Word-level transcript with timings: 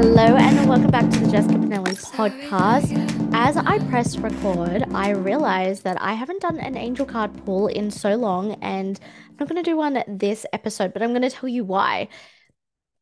Hello, 0.00 0.36
and 0.36 0.68
welcome 0.68 0.92
back 0.92 1.10
to 1.10 1.18
the 1.18 1.28
Jessica 1.28 1.56
Pinelli 1.56 1.92
podcast. 2.12 3.34
As 3.34 3.56
I 3.56 3.80
press 3.88 4.16
record, 4.16 4.84
I 4.94 5.10
realized 5.10 5.82
that 5.82 6.00
I 6.00 6.12
haven't 6.12 6.40
done 6.40 6.60
an 6.60 6.76
angel 6.76 7.04
card 7.04 7.32
pull 7.44 7.66
in 7.66 7.90
so 7.90 8.14
long, 8.14 8.52
and 8.62 9.00
I'm 9.28 9.36
not 9.40 9.48
going 9.48 9.60
to 9.60 9.68
do 9.68 9.76
one 9.76 10.00
this 10.06 10.46
episode, 10.52 10.92
but 10.92 11.02
I'm 11.02 11.08
going 11.08 11.22
to 11.22 11.30
tell 11.30 11.48
you 11.48 11.64
why. 11.64 12.06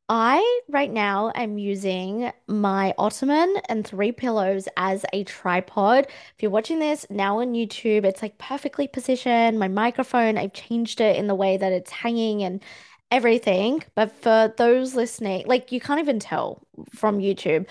I 0.08 0.60
right 0.70 0.90
now 0.90 1.32
am 1.34 1.58
using 1.58 2.32
my 2.46 2.94
ottoman 2.96 3.56
and 3.68 3.86
three 3.86 4.12
pillows 4.12 4.66
as 4.78 5.04
a 5.12 5.24
tripod. 5.24 6.06
If 6.06 6.36
you're 6.38 6.50
watching 6.50 6.78
this 6.78 7.04
now 7.10 7.40
on 7.40 7.52
YouTube, 7.52 8.06
it's 8.06 8.22
like 8.22 8.38
perfectly 8.38 8.88
positioned. 8.88 9.58
My 9.58 9.68
microphone, 9.68 10.38
I've 10.38 10.54
changed 10.54 11.02
it 11.02 11.16
in 11.16 11.26
the 11.26 11.34
way 11.34 11.58
that 11.58 11.72
it's 11.72 11.90
hanging 11.90 12.42
and 12.42 12.62
everything. 13.10 13.82
But 13.94 14.12
for 14.12 14.52
those 14.56 14.94
listening, 14.94 15.46
like 15.46 15.72
you 15.72 15.80
can't 15.80 16.00
even 16.00 16.18
tell 16.18 16.66
from 16.94 17.18
YouTube. 17.18 17.66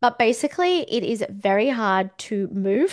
But 0.00 0.18
basically, 0.18 0.80
it 0.82 1.02
is 1.02 1.24
very 1.30 1.70
hard 1.70 2.10
to 2.18 2.48
move 2.48 2.92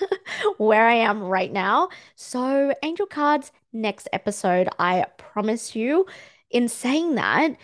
where 0.58 0.88
I 0.88 0.94
am 0.94 1.22
right 1.22 1.52
now. 1.52 1.88
So, 2.16 2.74
angel 2.82 3.06
cards 3.06 3.52
next 3.72 4.08
episode, 4.12 4.68
I 4.78 5.06
promise 5.18 5.76
you. 5.76 6.06
In 6.50 6.68
saying 6.68 7.14
that, 7.14 7.56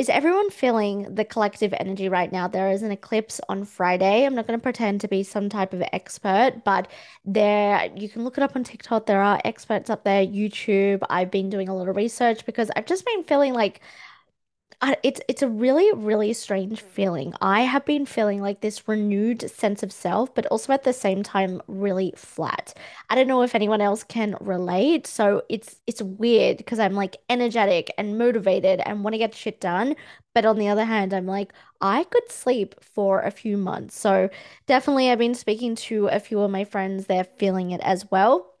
is 0.00 0.08
everyone 0.08 0.48
feeling 0.48 1.14
the 1.14 1.26
collective 1.26 1.74
energy 1.78 2.08
right 2.08 2.32
now? 2.32 2.48
There 2.48 2.70
is 2.70 2.82
an 2.82 2.90
eclipse 2.90 3.38
on 3.50 3.66
Friday. 3.66 4.24
I'm 4.24 4.34
not 4.34 4.46
going 4.46 4.58
to 4.58 4.62
pretend 4.62 5.02
to 5.02 5.08
be 5.08 5.22
some 5.22 5.50
type 5.50 5.74
of 5.74 5.82
expert, 5.92 6.62
but 6.64 6.88
there 7.26 7.90
you 7.94 8.08
can 8.08 8.24
look 8.24 8.38
it 8.38 8.42
up 8.42 8.56
on 8.56 8.64
TikTok. 8.64 9.04
There 9.04 9.20
are 9.20 9.38
experts 9.44 9.90
up 9.90 10.04
there, 10.04 10.26
YouTube. 10.26 11.02
I've 11.10 11.30
been 11.30 11.50
doing 11.50 11.68
a 11.68 11.76
lot 11.76 11.86
of 11.86 11.96
research 11.96 12.46
because 12.46 12.70
I've 12.74 12.86
just 12.86 13.04
been 13.04 13.24
feeling 13.24 13.52
like 13.52 13.82
It's 15.02 15.20
it's 15.28 15.42
a 15.42 15.48
really 15.48 15.92
really 15.94 16.32
strange 16.32 16.80
feeling. 16.80 17.34
I 17.42 17.62
have 17.62 17.84
been 17.84 18.06
feeling 18.06 18.40
like 18.40 18.60
this 18.60 18.88
renewed 18.88 19.50
sense 19.50 19.82
of 19.82 19.92
self, 19.92 20.34
but 20.34 20.46
also 20.46 20.72
at 20.72 20.84
the 20.84 20.92
same 20.94 21.22
time 21.22 21.60
really 21.68 22.14
flat. 22.16 22.72
I 23.10 23.14
don't 23.14 23.28
know 23.28 23.42
if 23.42 23.54
anyone 23.54 23.82
else 23.82 24.02
can 24.04 24.36
relate. 24.40 25.06
So 25.06 25.42
it's 25.50 25.80
it's 25.86 26.00
weird 26.00 26.56
because 26.56 26.78
I'm 26.78 26.94
like 26.94 27.18
energetic 27.28 27.92
and 27.98 28.16
motivated 28.18 28.80
and 28.86 29.04
want 29.04 29.12
to 29.14 29.18
get 29.18 29.34
shit 29.34 29.60
done, 29.60 29.96
but 30.34 30.46
on 30.46 30.56
the 30.58 30.68
other 30.68 30.84
hand, 30.86 31.12
I'm 31.12 31.26
like 31.26 31.52
I 31.82 32.04
could 32.04 32.30
sleep 32.30 32.74
for 32.82 33.20
a 33.20 33.30
few 33.30 33.58
months. 33.58 33.98
So 33.98 34.30
definitely 34.66 35.10
I've 35.10 35.18
been 35.18 35.34
speaking 35.34 35.74
to 35.76 36.06
a 36.08 36.20
few 36.20 36.40
of 36.40 36.50
my 36.50 36.64
friends, 36.64 37.06
they're 37.06 37.24
feeling 37.24 37.70
it 37.72 37.80
as 37.82 38.10
well. 38.10 38.54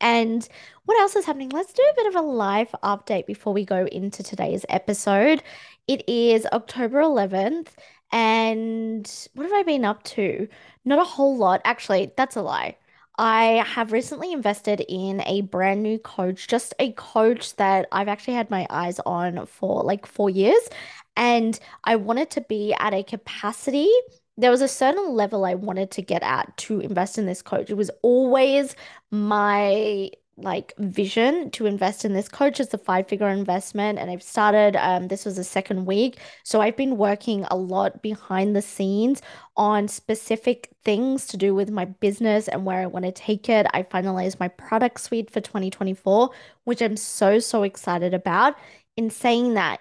And 0.00 0.46
what 0.84 1.00
else 1.00 1.16
is 1.16 1.24
happening? 1.24 1.50
Let's 1.50 1.72
do 1.72 1.82
a 1.82 1.94
bit 1.96 2.06
of 2.06 2.16
a 2.16 2.26
live 2.26 2.74
update 2.82 3.26
before 3.26 3.52
we 3.52 3.64
go 3.64 3.86
into 3.86 4.22
today's 4.22 4.64
episode. 4.68 5.42
It 5.86 6.08
is 6.08 6.46
October 6.52 7.00
11th, 7.00 7.68
and 8.12 9.28
what 9.34 9.44
have 9.44 9.52
I 9.52 9.62
been 9.62 9.84
up 9.84 10.02
to? 10.04 10.48
Not 10.84 10.98
a 10.98 11.04
whole 11.04 11.36
lot. 11.36 11.60
Actually, 11.64 12.12
that's 12.16 12.36
a 12.36 12.42
lie. 12.42 12.76
I 13.16 13.64
have 13.66 13.92
recently 13.92 14.32
invested 14.32 14.84
in 14.88 15.22
a 15.26 15.42
brand 15.42 15.82
new 15.82 15.98
coach, 15.98 16.48
just 16.48 16.74
a 16.78 16.92
coach 16.92 17.54
that 17.56 17.86
I've 17.92 18.08
actually 18.08 18.34
had 18.34 18.50
my 18.50 18.66
eyes 18.70 18.98
on 19.06 19.46
for 19.46 19.82
like 19.84 20.06
four 20.06 20.30
years. 20.30 20.68
And 21.16 21.58
I 21.84 21.96
wanted 21.96 22.30
to 22.32 22.40
be 22.40 22.74
at 22.78 22.92
a 22.92 23.04
capacity. 23.04 23.88
There 24.36 24.50
was 24.50 24.62
a 24.62 24.68
certain 24.68 25.14
level 25.14 25.44
I 25.44 25.54
wanted 25.54 25.90
to 25.92 26.02
get 26.02 26.22
at 26.22 26.56
to 26.58 26.80
invest 26.80 27.18
in 27.18 27.26
this 27.26 27.42
coach. 27.42 27.70
It 27.70 27.76
was 27.76 27.90
always 28.02 28.74
my 29.10 30.10
like 30.36 30.74
vision 30.78 31.48
to 31.52 31.64
invest 31.64 32.04
in 32.04 32.12
this 32.12 32.28
coach 32.28 32.58
it's 32.58 32.74
a 32.74 32.78
five 32.78 33.06
figure 33.06 33.28
investment 33.28 34.00
and 34.00 34.10
I've 34.10 34.22
started 34.22 34.74
um 34.74 35.06
this 35.06 35.24
was 35.24 35.36
the 35.36 35.44
second 35.44 35.86
week. 35.86 36.18
So 36.42 36.60
I've 36.60 36.76
been 36.76 36.96
working 36.96 37.44
a 37.50 37.56
lot 37.56 38.02
behind 38.02 38.56
the 38.56 38.62
scenes 38.62 39.22
on 39.56 39.86
specific 39.86 40.70
things 40.84 41.26
to 41.28 41.36
do 41.36 41.54
with 41.54 41.70
my 41.70 41.84
business 41.84 42.48
and 42.48 42.64
where 42.64 42.80
I 42.80 42.86
want 42.86 43.04
to 43.04 43.12
take 43.12 43.48
it. 43.48 43.66
I 43.72 43.84
finalized 43.84 44.40
my 44.40 44.48
product 44.48 45.00
suite 45.00 45.30
for 45.30 45.40
2024 45.40 46.30
which 46.64 46.82
I'm 46.82 46.96
so 46.96 47.38
so 47.38 47.62
excited 47.62 48.12
about. 48.14 48.56
In 48.96 49.10
saying 49.10 49.54
that 49.54 49.80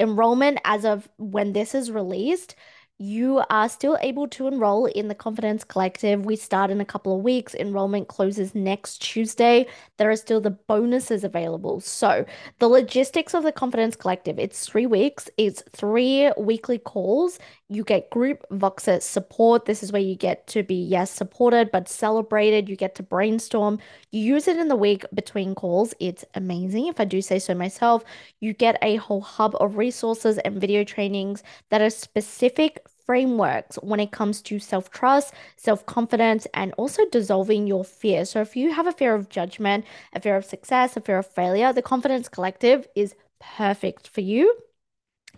enrollment 0.00 0.60
as 0.64 0.84
of 0.84 1.08
when 1.16 1.52
this 1.52 1.74
is 1.74 1.90
released 1.90 2.54
you 2.98 3.42
are 3.48 3.68
still 3.68 3.96
able 4.00 4.26
to 4.26 4.48
enroll 4.48 4.86
in 4.86 5.06
the 5.06 5.14
Confidence 5.14 5.62
Collective. 5.62 6.24
We 6.24 6.34
start 6.34 6.70
in 6.70 6.80
a 6.80 6.84
couple 6.84 7.16
of 7.16 7.22
weeks. 7.22 7.54
Enrollment 7.54 8.08
closes 8.08 8.56
next 8.56 8.98
Tuesday. 8.98 9.66
There 9.98 10.10
are 10.10 10.16
still 10.16 10.40
the 10.40 10.50
bonuses 10.50 11.22
available. 11.22 11.80
So, 11.80 12.24
the 12.58 12.68
logistics 12.68 13.34
of 13.34 13.44
the 13.44 13.52
Confidence 13.52 13.94
Collective, 13.94 14.38
it's 14.38 14.66
3 14.66 14.86
weeks. 14.86 15.30
It's 15.36 15.62
3 15.70 16.32
weekly 16.36 16.78
calls. 16.78 17.38
You 17.70 17.84
get 17.84 18.08
group 18.08 18.46
Voxer 18.50 19.02
support. 19.02 19.66
This 19.66 19.82
is 19.82 19.92
where 19.92 20.00
you 20.00 20.14
get 20.14 20.46
to 20.48 20.62
be 20.62 20.74
yes, 20.74 21.10
supported 21.10 21.70
but 21.70 21.86
celebrated. 21.86 22.66
You 22.66 22.76
get 22.76 22.94
to 22.94 23.02
brainstorm. 23.02 23.78
You 24.10 24.20
use 24.22 24.48
it 24.48 24.56
in 24.56 24.68
the 24.68 24.76
week 24.76 25.04
between 25.12 25.54
calls. 25.54 25.92
It's 26.00 26.24
amazing 26.34 26.86
if 26.86 26.98
I 26.98 27.04
do 27.04 27.20
say 27.20 27.38
so 27.38 27.54
myself. 27.54 28.04
You 28.40 28.54
get 28.54 28.78
a 28.80 28.96
whole 28.96 29.20
hub 29.20 29.54
of 29.60 29.76
resources 29.76 30.38
and 30.38 30.58
video 30.58 30.82
trainings 30.82 31.42
that 31.68 31.82
are 31.82 31.90
specific 31.90 32.86
frameworks 33.04 33.76
when 33.82 34.00
it 34.00 34.12
comes 34.12 34.40
to 34.42 34.58
self 34.58 34.90
trust, 34.90 35.34
self 35.56 35.84
confidence, 35.84 36.46
and 36.54 36.72
also 36.78 37.04
dissolving 37.10 37.66
your 37.66 37.84
fear. 37.84 38.24
So, 38.24 38.40
if 38.40 38.56
you 38.56 38.72
have 38.72 38.86
a 38.86 38.92
fear 38.92 39.14
of 39.14 39.28
judgment, 39.28 39.84
a 40.14 40.20
fear 40.20 40.36
of 40.36 40.46
success, 40.46 40.96
a 40.96 41.02
fear 41.02 41.18
of 41.18 41.26
failure, 41.26 41.74
the 41.74 41.82
Confidence 41.82 42.30
Collective 42.30 42.88
is 42.94 43.14
perfect 43.40 44.08
for 44.08 44.22
you. 44.22 44.56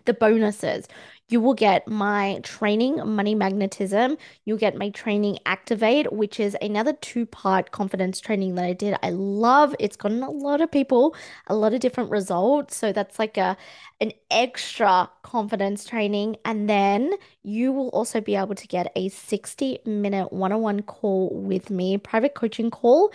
The 0.05 0.15
bonuses 0.15 0.89
you 1.31 1.41
will 1.41 1.55
get 1.55 1.87
my 1.89 2.41
training 2.43 2.97
money 3.07 3.35
magnetism. 3.35 4.17
You'll 4.45 4.59
get 4.59 4.77
my 4.77 4.91
training 4.91 5.39
activate 5.47 6.13
which 6.13 6.41
is 6.41 6.57
another 6.61 6.93
two 6.95 7.25
part 7.27 7.71
confidence 7.71 8.21
training 8.21 8.57
that 8.57 8.65
i 8.65 8.73
did. 8.73 8.97
I 9.03 9.11
love 9.11 9.75
it's 9.79 9.97
gotten 9.97 10.23
a 10.23 10.31
lot 10.31 10.61
of 10.61 10.71
people 10.71 11.15
a 11.47 11.55
lot 11.55 11.73
of 11.75 11.81
different 11.81 12.11
results. 12.11 12.77
So 12.77 12.93
that's 12.93 13.19
like 13.19 13.37
a 13.37 13.57
an 14.01 14.13
extra 14.31 15.11
confidence 15.23 15.85
training. 15.85 16.37
And 16.45 16.69
then 16.69 17.13
you 17.43 17.73
will 17.73 17.89
also 17.91 18.21
be 18.21 18.37
able 18.37 18.55
to 18.55 18.67
get 18.67 18.93
a 18.97 19.09
60 19.09 19.81
minute 19.87 20.33
one-on-one 20.33 20.83
call 20.83 21.31
with 21.33 21.71
me 21.71 21.99
private 21.99 22.35
coaching 22.35 22.71
call. 22.71 23.13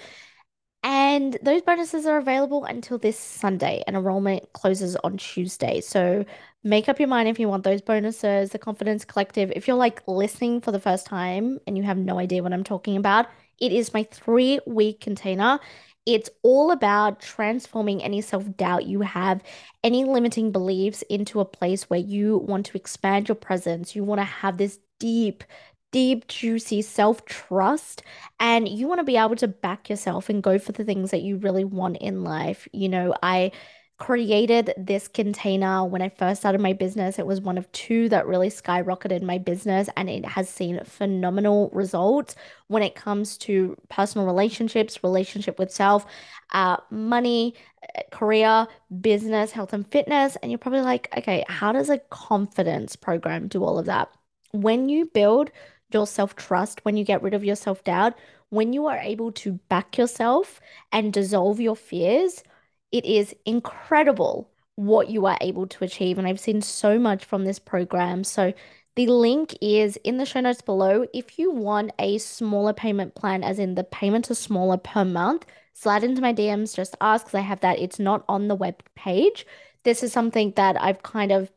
And 0.84 1.36
those 1.42 1.64
bonuses 1.64 2.06
are 2.06 2.18
available 2.18 2.64
until 2.66 3.00
this 3.00 3.18
Sunday, 3.18 3.84
and 3.88 3.96
enrollment 3.96 4.54
closes 4.54 4.96
on 4.98 5.18
Tuesday. 5.18 5.82
So 5.82 6.26
make 6.66 6.90
up 6.90 7.00
your 7.00 7.08
mind 7.08 7.30
if 7.30 7.40
you 7.40 7.48
want 7.48 7.64
those 7.64 7.82
bonuses, 7.82 8.50
the 8.50 8.60
Confidence 8.60 9.06
Collective. 9.06 9.54
If 9.56 9.68
you're 9.68 9.78
like 9.78 10.02
listening 10.08 10.62
for 10.62 10.72
the 10.72 10.80
first 10.80 11.06
time 11.06 11.60
and 11.68 11.78
you 11.78 11.84
have 11.84 11.98
no 11.98 12.18
idea 12.18 12.42
what 12.42 12.54
I'm 12.54 12.64
talking 12.64 12.98
about, 12.98 13.28
it 13.62 13.72
is 13.72 13.94
my 13.94 14.04
three 14.04 14.60
week 14.66 15.00
container. 15.00 15.60
It's 16.08 16.30
all 16.42 16.72
about 16.72 17.22
transforming 17.22 18.04
any 18.04 18.20
self 18.22 18.44
doubt 18.58 18.86
you 18.86 19.02
have, 19.02 19.42
any 19.84 20.06
limiting 20.06 20.52
beliefs 20.52 21.04
into 21.04 21.40
a 21.40 21.46
place 21.46 21.84
where 21.84 22.00
you 22.00 22.40
want 22.40 22.66
to 22.68 22.78
expand 22.78 23.28
your 23.30 23.36
presence. 23.36 23.96
You 23.96 24.04
want 24.04 24.20
to 24.20 24.26
have 24.26 24.58
this 24.58 24.80
deep, 25.00 25.44
deep, 25.92 26.28
juicy 26.28 26.82
self 26.82 27.26
trust, 27.26 28.02
and 28.40 28.68
you 28.68 28.88
want 28.88 29.00
to 29.00 29.06
be 29.06 29.18
able 29.18 29.36
to 29.38 29.48
back 29.48 29.88
yourself 29.90 30.30
and 30.30 30.42
go 30.44 30.58
for 30.58 30.72
the 30.72 30.84
things 30.84 31.12
that 31.12 31.22
you 31.22 31.38
really 31.38 31.64
want 31.64 31.98
in 31.98 32.24
life. 32.24 32.68
You 32.74 32.90
know, 32.90 33.14
I 33.22 33.52
created 33.98 34.74
this 34.78 35.08
container 35.08 35.86
when 35.86 36.02
I 36.02 36.10
first 36.10 36.42
started 36.42 36.60
my 36.60 36.74
business. 36.74 37.18
It 37.18 37.26
was 37.26 37.40
one 37.40 37.58
of 37.58 37.72
two 37.72 38.10
that 38.10 38.28
really 38.28 38.50
skyrocketed 38.50 39.22
my 39.22 39.38
business, 39.38 39.90
and 39.96 40.10
it 40.10 40.26
has 40.26 40.50
seen 40.50 40.84
phenomenal 40.84 41.70
results 41.72 42.36
when 42.68 42.84
it 42.84 42.96
comes 42.96 43.38
to 43.40 43.78
personal 43.90 44.28
relationships, 44.28 45.04
relationship 45.04 45.58
with 45.58 45.72
self, 45.72 46.06
uh, 46.54 46.78
money, 46.90 47.56
uh, 47.98 48.02
career, 48.12 48.68
business, 49.00 49.52
health, 49.52 49.72
and 49.72 49.90
fitness. 49.90 50.36
And 50.42 50.52
you're 50.52 50.60
probably 50.60 50.82
like, 50.82 51.08
okay, 51.18 51.46
how 51.48 51.72
does 51.72 51.90
a 51.90 52.00
confidence 52.10 52.98
program 52.98 53.48
do 53.48 53.64
all 53.64 53.80
of 53.80 53.86
that? 53.86 54.10
When 54.52 54.90
you 54.90 55.06
build 55.06 55.52
your 55.92 56.06
self 56.06 56.36
trust, 56.36 56.84
when 56.84 56.98
you 56.98 57.06
get 57.06 57.22
rid 57.22 57.34
of 57.34 57.46
your 57.46 57.56
self 57.56 57.84
doubt, 57.86 58.16
when 58.50 58.74
you 58.74 58.88
are 58.88 58.98
able 58.98 59.32
to 59.32 59.54
back 59.70 59.98
yourself 59.98 60.60
and 60.92 61.14
dissolve 61.14 61.62
your 61.62 61.76
fears, 61.76 62.44
it 62.96 63.06
is 63.06 63.36
incredible 63.46 64.50
what 64.76 65.10
you 65.10 65.26
are 65.26 65.38
able 65.42 65.68
to 65.68 65.84
achieve. 65.84 66.18
And 66.18 66.28
I've 66.28 66.40
seen 66.40 66.62
so 66.62 67.00
much 67.00 67.26
from 67.26 67.46
this 67.46 67.60
program. 67.60 68.24
So, 68.24 68.54
The 68.96 69.08
link 69.08 69.56
is 69.62 69.98
in 70.06 70.18
the 70.18 70.26
show 70.26 70.42
notes 70.42 70.62
below. 70.62 71.06
If 71.14 71.38
you 71.40 71.52
want 71.52 71.92
a 72.00 72.18
smaller 72.20 72.74
payment 72.74 73.16
plan, 73.16 73.44
as 73.44 73.60
in 73.60 73.76
the 73.76 73.84
payments 73.84 74.32
are 74.32 74.36
smaller 74.36 74.78
per 74.78 75.06
month, 75.06 75.46
slide 75.74 76.04
into 76.04 76.22
my 76.22 76.34
DMs, 76.34 76.76
just 76.76 76.96
ask 77.02 77.26
because 77.26 77.38
I 77.38 77.42
have 77.42 77.62
that. 77.62 77.80
It's 77.80 78.00
not 78.00 78.24
on 78.30 78.48
the 78.48 78.56
web 78.56 78.82
page. 78.96 79.46
This 79.84 80.04
is 80.04 80.14
something 80.14 80.54
that 80.56 80.82
I've 80.82 81.04
kind 81.04 81.32
of 81.34 81.52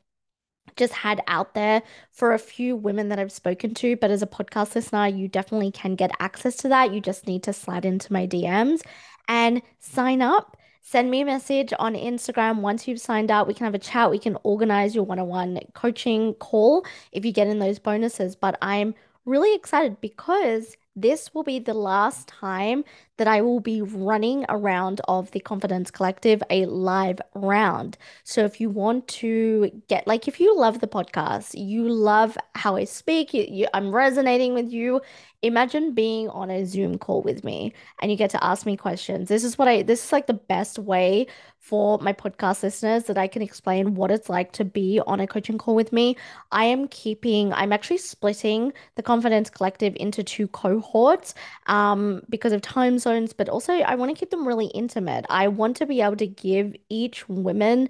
just 0.77 0.93
had 0.95 1.23
out 1.29 1.55
there 1.55 1.83
for 2.13 2.33
a 2.33 2.39
few 2.39 2.77
women 2.77 3.09
that 3.09 3.19
I've 3.19 3.33
spoken 3.33 3.75
to. 3.75 3.97
But 3.97 4.11
as 4.11 4.23
a 4.23 4.27
podcast 4.27 4.75
listener, 4.75 5.07
you 5.09 5.29
definitely 5.29 5.71
can 5.73 5.95
get 5.97 6.11
access 6.21 6.57
to 6.59 6.69
that. 6.69 6.93
You 6.95 7.01
just 7.01 7.27
need 7.27 7.43
to 7.45 7.53
slide 7.53 7.85
into 7.85 8.13
my 8.13 8.27
DMs 8.27 8.83
and 9.29 9.63
sign 9.81 10.23
up. 10.23 10.58
Send 10.91 11.11
me 11.11 11.21
a 11.21 11.27
message 11.27 11.75
on 11.79 11.93
Instagram 11.93 12.63
once 12.63 12.89
you've 12.89 12.99
signed 12.99 13.31
up. 13.31 13.47
We 13.47 13.53
can 13.53 13.67
have 13.67 13.75
a 13.75 13.79
chat. 13.79 14.11
We 14.11 14.19
can 14.19 14.39
organize 14.43 14.95
your 14.95 15.05
one 15.05 15.19
on 15.19 15.29
one 15.29 15.61
coaching 15.75 16.33
call 16.37 16.87
if 17.13 17.27
you 17.27 17.31
get 17.31 17.47
in 17.47 17.59
those 17.59 17.79
bonuses. 17.79 18.35
But 18.35 18.57
I'm 18.63 18.95
really 19.27 19.55
excited 19.55 20.01
because 20.01 20.79
this 20.97 21.35
will 21.35 21.43
be 21.43 21.59
the 21.59 21.75
last 21.75 22.27
time 22.27 22.85
that 23.19 23.29
I 23.29 23.43
will 23.43 23.61
be 23.61 23.83
running 23.83 24.45
a 24.49 24.57
round 24.57 25.01
of 25.07 25.31
the 25.33 25.41
Confidence 25.41 25.91
Collective, 25.91 26.43
a 26.51 26.65
live 26.67 27.21
round. 27.35 27.99
So 28.25 28.45
if 28.45 28.61
you 28.61 28.71
want 28.71 29.07
to 29.09 29.71
get, 29.89 30.07
like, 30.07 30.27
if 30.27 30.41
you 30.41 30.57
love 30.57 30.81
the 30.81 30.89
podcast, 30.89 31.55
you 31.55 31.89
love 31.89 32.39
how 32.55 32.77
I 32.77 32.85
speak, 32.85 33.35
you, 33.35 33.45
you, 33.49 33.67
I'm 33.75 33.95
resonating 33.95 34.55
with 34.55 34.73
you, 34.73 35.01
imagine 35.43 35.95
being 35.95 36.29
on 36.31 36.51
a 36.51 36.65
Zoom 36.65 36.99
call 36.99 37.23
with 37.23 37.45
me 37.45 37.73
and 38.01 38.11
you 38.11 38.17
get 38.17 38.31
to 38.31 38.45
ask 38.45 38.67
me 38.67 38.77
questions. 38.77 39.29
This 39.29 39.45
is 39.45 39.57
what 39.57 39.69
I, 39.69 39.83
this 39.83 40.05
is 40.05 40.13
like 40.13 40.27
the 40.27 40.35
best 40.35 40.79
way 40.79 41.29
for 41.61 41.99
my 41.99 42.13
podcast 42.13 42.63
listeners 42.63 43.05
that 43.05 43.19
I 43.19 43.29
can 43.29 43.43
explain 43.43 43.95
what 43.95 44.11
it's 44.11 44.29
like 44.29 44.53
to 44.53 44.65
be 44.65 45.01
on 45.07 45.21
a 45.21 45.27
coaching 45.27 45.59
call 45.59 45.75
with 45.75 45.93
me. 45.93 46.17
I 46.51 46.65
am 46.65 46.89
keeping, 46.89 47.53
I'm 47.53 47.73
actually 47.73 47.99
splitting 47.99 48.73
the 48.97 49.03
Confidence 49.03 49.51
Collective 49.51 49.95
into 49.97 50.25
two 50.25 50.49
cohorts 50.49 51.35
um, 51.67 52.23
because 52.29 52.53
of 52.53 52.63
time 52.63 52.99
but 53.33 53.49
also 53.49 53.73
I 53.73 53.95
want 53.95 54.11
to 54.15 54.19
keep 54.19 54.31
them 54.31 54.47
really 54.47 54.67
intimate. 54.67 55.27
I 55.29 55.49
want 55.49 55.77
to 55.79 55.87
be 55.87 56.01
able 56.01 56.17
to 56.17 56.27
give 56.27 56.75
each 56.89 57.29
woman 57.29 57.89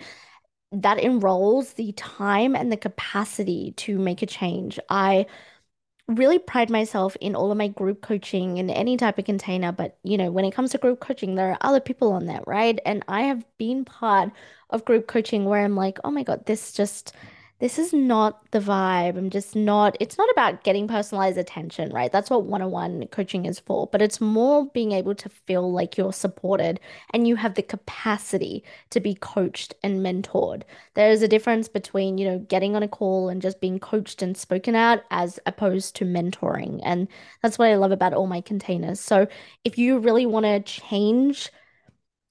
that 0.73 0.99
enrolls 0.99 1.75
the 1.75 1.93
time 1.93 2.55
and 2.55 2.71
the 2.71 2.77
capacity 2.77 3.73
to 3.79 3.99
make 3.99 4.23
a 4.23 4.27
change. 4.27 4.79
I 4.91 5.27
really 6.09 6.39
pride 6.39 6.71
myself 6.71 7.17
in 7.21 7.37
all 7.37 7.51
of 7.53 7.59
my 7.59 7.69
group 7.69 8.01
coaching 8.01 8.57
in 8.59 8.71
any 8.71 8.97
type 8.97 9.19
of 9.19 9.25
container, 9.27 9.73
but 9.73 9.99
you 10.03 10.17
know, 10.17 10.31
when 10.31 10.45
it 10.45 10.55
comes 10.55 10.71
to 10.73 10.79
group 10.79 11.01
coaching, 11.01 11.35
there 11.35 11.51
are 11.53 11.59
other 11.61 11.81
people 11.81 12.13
on 12.13 12.27
that, 12.27 12.45
right? 12.47 12.79
And 12.87 13.05
I 13.09 13.23
have 13.23 13.45
been 13.59 13.85
part 13.85 14.31
of 14.71 14.85
group 14.85 15.07
coaching 15.07 15.45
where 15.45 15.65
I'm 15.65 15.77
like, 15.77 15.99
oh 16.05 16.11
my 16.11 16.23
God, 16.23 16.47
this 16.47 16.73
just 16.73 17.15
this 17.61 17.79
is 17.79 17.93
not 17.93 18.51
the 18.53 18.61
vibe. 18.61 19.17
I'm 19.17 19.31
just 19.31 19.57
not, 19.57 19.97
it's 19.99 20.17
not 20.17 20.31
about 20.31 20.63
getting 20.63 20.87
personalized 20.87 21.39
attention, 21.39 21.91
right? 21.93 22.13
That's 22.13 22.31
what 22.31 22.45
one-on-one 22.45 23.09
coaching 23.09 23.47
is 23.47 23.59
for. 23.59 23.89
But 23.89 24.01
it's 24.01 24.21
more 24.21 24.67
being 24.67 24.93
able 24.93 25.15
to 25.17 25.29
feel 25.29 25.73
like 25.73 25.99
you're 25.99 26.13
supported 26.13 26.79
and 27.13 27.27
you 27.27 27.35
have 27.37 27.55
the 27.55 27.63
capacity 27.63 28.63
to 28.91 29.01
be 29.01 29.15
coached 29.15 29.75
and 29.83 30.01
mentored. 30.01 30.63
There's 30.95 31.23
a 31.23 31.29
difference 31.29 31.69
between, 31.69 32.17
you 32.17 32.29
know, 32.29 32.39
getting 32.39 32.77
on 32.77 32.83
a 32.83 32.89
call 32.89 33.29
and 33.29 33.43
just 33.43 33.61
being 33.61 33.81
coached 33.81 34.23
and 34.23 34.37
spoken 34.37 34.77
out 34.77 35.03
as 35.11 35.41
opposed 35.45 35.97
to 35.97 36.05
mentoring. 36.05 36.81
And 36.85 37.09
that's 37.43 37.59
what 37.59 37.71
I 37.71 37.75
love 37.75 37.93
about 37.93 38.15
all 38.15 38.29
my 38.29 38.41
containers. 38.41 39.01
So 39.01 39.27
if 39.65 39.79
you 39.79 39.99
really 39.99 40.27
want 40.27 40.47
to 40.47 40.61
change, 40.61 41.51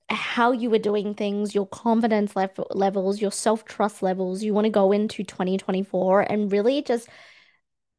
how 0.09 0.51
you 0.51 0.69
were 0.69 0.79
doing 0.79 1.13
things, 1.13 1.53
your 1.53 1.67
confidence 1.67 2.35
level 2.35 2.67
levels, 2.71 3.21
your 3.21 3.31
self-trust 3.31 4.01
levels. 4.01 4.43
You 4.43 4.53
want 4.53 4.65
to 4.65 4.71
go 4.71 4.91
into 4.91 5.23
2024 5.23 6.21
and 6.21 6.51
really 6.51 6.81
just, 6.81 7.09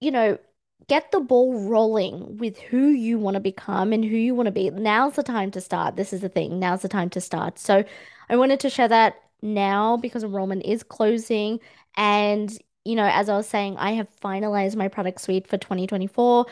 you 0.01 0.11
know, 0.11 0.39
get 0.87 1.11
the 1.13 1.21
ball 1.21 1.69
rolling 1.69 2.39
with 2.39 2.59
who 2.59 2.89
you 2.89 3.19
want 3.19 3.35
to 3.35 3.41
become 3.41 3.93
and 3.93 4.05
who 4.05 4.17
you 4.17 4.35
want 4.35 4.47
to 4.47 4.53
be. 4.53 4.71
Now's 4.71 5.17
the 5.17 5.23
time 5.23 5.51
to 5.51 5.61
start. 5.61 5.97
This 5.97 6.13
is 6.13 6.23
the 6.23 6.29
thing. 6.29 6.59
Now's 6.59 6.83
the 6.83 6.89
time 6.89 7.11
to 7.11 7.21
start. 7.21 7.59
So 7.59 7.85
I 8.31 8.37
wanted 8.37 8.61
to 8.61 8.71
share 8.71 8.89
that 8.89 9.17
now 9.43 9.97
because 9.99 10.25
enrollment 10.25 10.65
is 10.65 10.83
closing. 10.83 11.61
And, 11.97 12.57
you 12.85 12.95
know, 12.95 13.05
as 13.13 13.29
I 13.29 13.37
was 13.37 13.49
saying, 13.49 13.77
I 13.77 13.93
have 13.93 14.09
finalized 14.23 14.77
my 14.77 14.89
product 14.89 15.21
suite 15.21 15.47
for 15.47 15.59
2024 15.59 16.47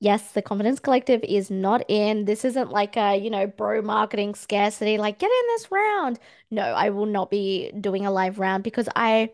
yes, 0.00 0.32
the 0.32 0.42
Confidence 0.42 0.80
Collective 0.80 1.22
is 1.24 1.50
not 1.50 1.82
in. 1.88 2.24
This 2.24 2.44
isn't 2.44 2.70
like 2.70 2.96
a, 2.96 3.16
you 3.16 3.30
know, 3.30 3.46
bro 3.46 3.82
marketing 3.82 4.34
scarcity, 4.34 4.98
like 4.98 5.18
get 5.18 5.30
in 5.30 5.46
this 5.48 5.70
round. 5.72 6.18
No, 6.50 6.62
I 6.62 6.90
will 6.90 7.06
not 7.06 7.30
be 7.30 7.72
doing 7.80 8.06
a 8.06 8.10
live 8.12 8.38
round 8.38 8.64
because 8.64 8.88
I 8.96 9.32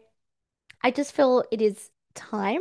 I 0.83 0.91
just 0.93 1.13
feel 1.15 1.45
it 1.53 1.63
is 1.63 1.91
time 2.15 2.61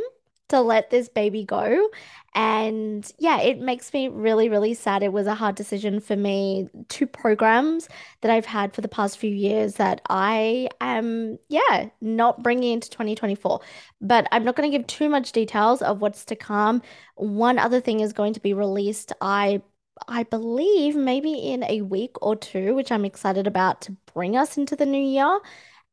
to 0.52 0.62
let 0.62 0.90
this 0.90 1.10
baby 1.10 1.44
go. 1.44 1.90
And 2.34 3.10
yeah, 3.20 3.42
it 3.42 3.60
makes 3.60 3.94
me 3.94 4.08
really, 4.08 4.48
really 4.48 4.74
sad. 4.74 5.04
It 5.04 5.12
was 5.12 5.28
a 5.28 5.36
hard 5.36 5.56
decision 5.56 6.00
for 6.00 6.16
me. 6.16 6.70
Two 6.88 7.06
programs 7.06 7.90
that 8.22 8.32
I've 8.32 8.46
had 8.46 8.74
for 8.74 8.82
the 8.82 8.88
past 8.88 9.18
few 9.18 9.34
years 9.34 9.76
that 9.76 10.02
I 10.10 10.70
am, 10.80 11.38
yeah, 11.50 11.90
not 12.00 12.42
bringing 12.42 12.74
into 12.74 12.90
2024. 12.90 13.60
But 14.00 14.28
I'm 14.32 14.46
not 14.46 14.56
going 14.56 14.72
to 14.72 14.78
give 14.78 14.88
too 14.88 15.10
much 15.10 15.34
details 15.34 15.82
of 15.82 16.00
what's 16.00 16.24
to 16.26 16.36
come. 16.36 16.82
One 17.16 17.60
other 17.60 17.82
thing 17.82 18.00
is 18.00 18.14
going 18.14 18.34
to 18.34 18.40
be 18.40 18.54
released. 18.54 19.12
I 19.20 19.62
I 20.08 20.24
believe 20.24 20.96
maybe 20.96 21.34
in 21.34 21.64
a 21.64 21.82
week 21.82 22.12
or 22.22 22.36
two, 22.36 22.76
which 22.76 22.92
I'm 22.92 23.06
excited 23.06 23.46
about 23.48 23.82
to 23.82 23.96
bring 24.14 24.36
us 24.36 24.58
into 24.58 24.76
the 24.76 24.86
new 24.86 25.02
year. 25.02 25.40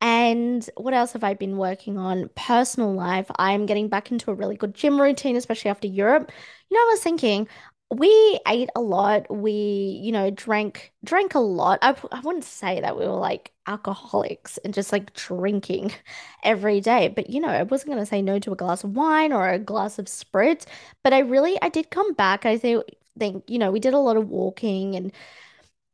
And 0.01 0.69
what 0.77 0.95
else 0.95 1.13
have 1.13 1.25
I 1.25 1.35
been 1.35 1.57
working 1.57 1.99
on? 1.99 2.31
Personal 2.37 2.93
life. 2.95 3.27
I'm 3.39 3.67
getting 3.67 3.89
back 3.89 4.13
into 4.13 4.31
a 4.31 4.35
really 4.35 4.57
good 4.57 4.75
gym 4.75 5.01
routine, 5.01 5.37
especially 5.37 5.71
after 5.71 5.89
Europe. 5.89 6.31
You 6.71 6.77
know, 6.77 6.81
I 6.83 6.91
was 6.93 7.01
thinking 7.03 7.49
we 7.91 8.39
ate 8.47 8.69
a 8.77 8.81
lot. 8.81 9.27
We, 9.35 9.51
you 9.53 10.13
know, 10.13 10.31
drank 10.31 10.93
drank 11.05 11.35
a 11.35 11.41
lot. 11.41 11.79
I, 11.83 11.97
I 12.13 12.21
wouldn't 12.21 12.45
say 12.45 12.81
that 12.81 12.97
we 12.99 13.07
were 13.07 13.13
like 13.15 13.53
alcoholics 13.67 14.59
and 14.59 14.73
just 14.75 14.93
like 14.93 15.13
drinking 15.15 15.93
every 16.45 16.81
day, 16.81 17.09
but 17.09 17.31
you 17.31 17.41
know, 17.41 17.49
I 17.49 17.63
wasn't 17.65 17.91
gonna 17.91 18.07
say 18.07 18.23
no 18.23 18.39
to 18.41 18.53
a 18.53 18.57
glass 18.57 18.85
of 18.85 18.95
wine 18.95 19.33
or 19.33 19.49
a 19.49 19.59
glass 19.59 19.99
of 19.99 20.07
spritz. 20.07 20.65
But 21.03 21.13
I 21.13 21.21
really, 21.21 21.59
I 21.63 21.71
did 21.71 21.91
come 21.91 22.13
back. 22.15 22.47
I 22.47 22.57
think, 22.59 22.85
think, 23.19 23.45
you 23.49 23.59
know, 23.59 23.71
we 23.73 23.81
did 23.81 23.95
a 23.95 23.99
lot 23.99 24.17
of 24.17 24.29
walking 24.29 24.95
and 24.95 25.13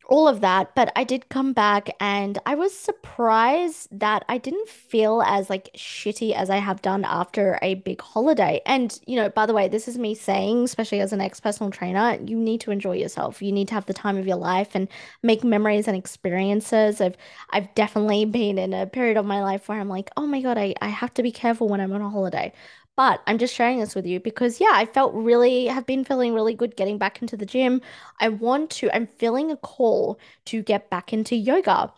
all 0.07 0.29
of 0.29 0.41
that, 0.43 0.75
but 0.75 0.93
I 0.97 1.05
did 1.05 1.29
come 1.29 1.53
back 1.53 1.89
and 2.01 2.39
I 2.47 2.55
was 2.55 2.77
surprised 2.77 3.89
that 3.99 4.25
I 4.29 4.39
didn't 4.39 4.69
feel 4.69 5.23
as 5.23 5.49
like 5.49 5.71
shitty 5.75 6.35
as 6.35 6.51
I 6.51 6.57
have 6.57 6.83
done 6.83 7.05
after 7.05 7.59
a 7.63 7.75
big 7.75 8.01
holiday. 8.01 8.61
And, 8.67 8.99
you 9.07 9.17
know, 9.17 9.29
by 9.29 9.47
the 9.47 9.55
way, 9.55 9.69
this 9.69 9.89
is 9.89 9.99
me 9.99 10.15
saying, 10.15 10.65
especially 10.65 11.01
as 11.01 11.13
an 11.13 11.21
ex-personal 11.21 11.71
trainer, 11.71 12.19
you 12.25 12.37
need 12.37 12.61
to 12.63 12.71
enjoy 12.71 12.97
yourself. 12.97 13.41
You 13.41 13.53
need 13.53 13.69
to 13.69 13.75
have 13.75 13.87
the 13.87 13.95
time 13.95 14.17
of 14.17 14.27
your 14.27 14.37
life 14.37 14.71
and 14.75 14.89
make 15.23 15.45
memories 15.45 15.89
and 15.89 15.97
experiences. 15.97 17.01
I've 17.01 17.17
I've 17.51 17.75
definitely 17.75 18.25
been 18.25 18.59
in 18.59 18.73
a 18.73 18.87
period 18.87 19.17
of 19.17 19.25
my 19.27 19.43
life 19.43 19.69
where 19.69 19.81
I'm 19.81 19.89
like, 19.89 20.11
oh 20.17 20.27
my 20.27 20.43
God, 20.43 20.59
I, 20.59 20.75
I 20.81 20.89
have 20.89 21.15
to 21.15 21.23
be 21.23 21.33
careful 21.33 21.69
when 21.69 21.81
I'm 21.81 21.93
on 21.93 22.03
a 22.03 22.11
holiday. 22.11 22.53
But 22.97 23.23
I'm 23.27 23.39
just 23.39 23.55
sharing 23.55 23.81
this 23.81 23.95
with 23.95 24.07
you 24.07 24.21
because, 24.21 24.61
yeah, 24.61 24.71
I 24.73 24.87
felt 24.87 25.15
really, 25.15 25.67
have 25.67 25.87
been 25.87 26.05
feeling 26.05 26.33
really 26.35 26.55
good 26.55 26.77
getting 26.77 26.97
back 26.99 27.21
into 27.23 27.37
the 27.37 27.47
gym. 27.47 27.81
I 28.21 28.29
want 28.29 28.71
to, 28.73 28.95
I'm 28.95 29.07
feeling 29.09 29.51
a 29.51 29.57
call 29.57 30.19
to 30.47 30.63
get 30.63 30.91
back 30.91 31.13
into 31.13 31.35
yoga. 31.35 31.93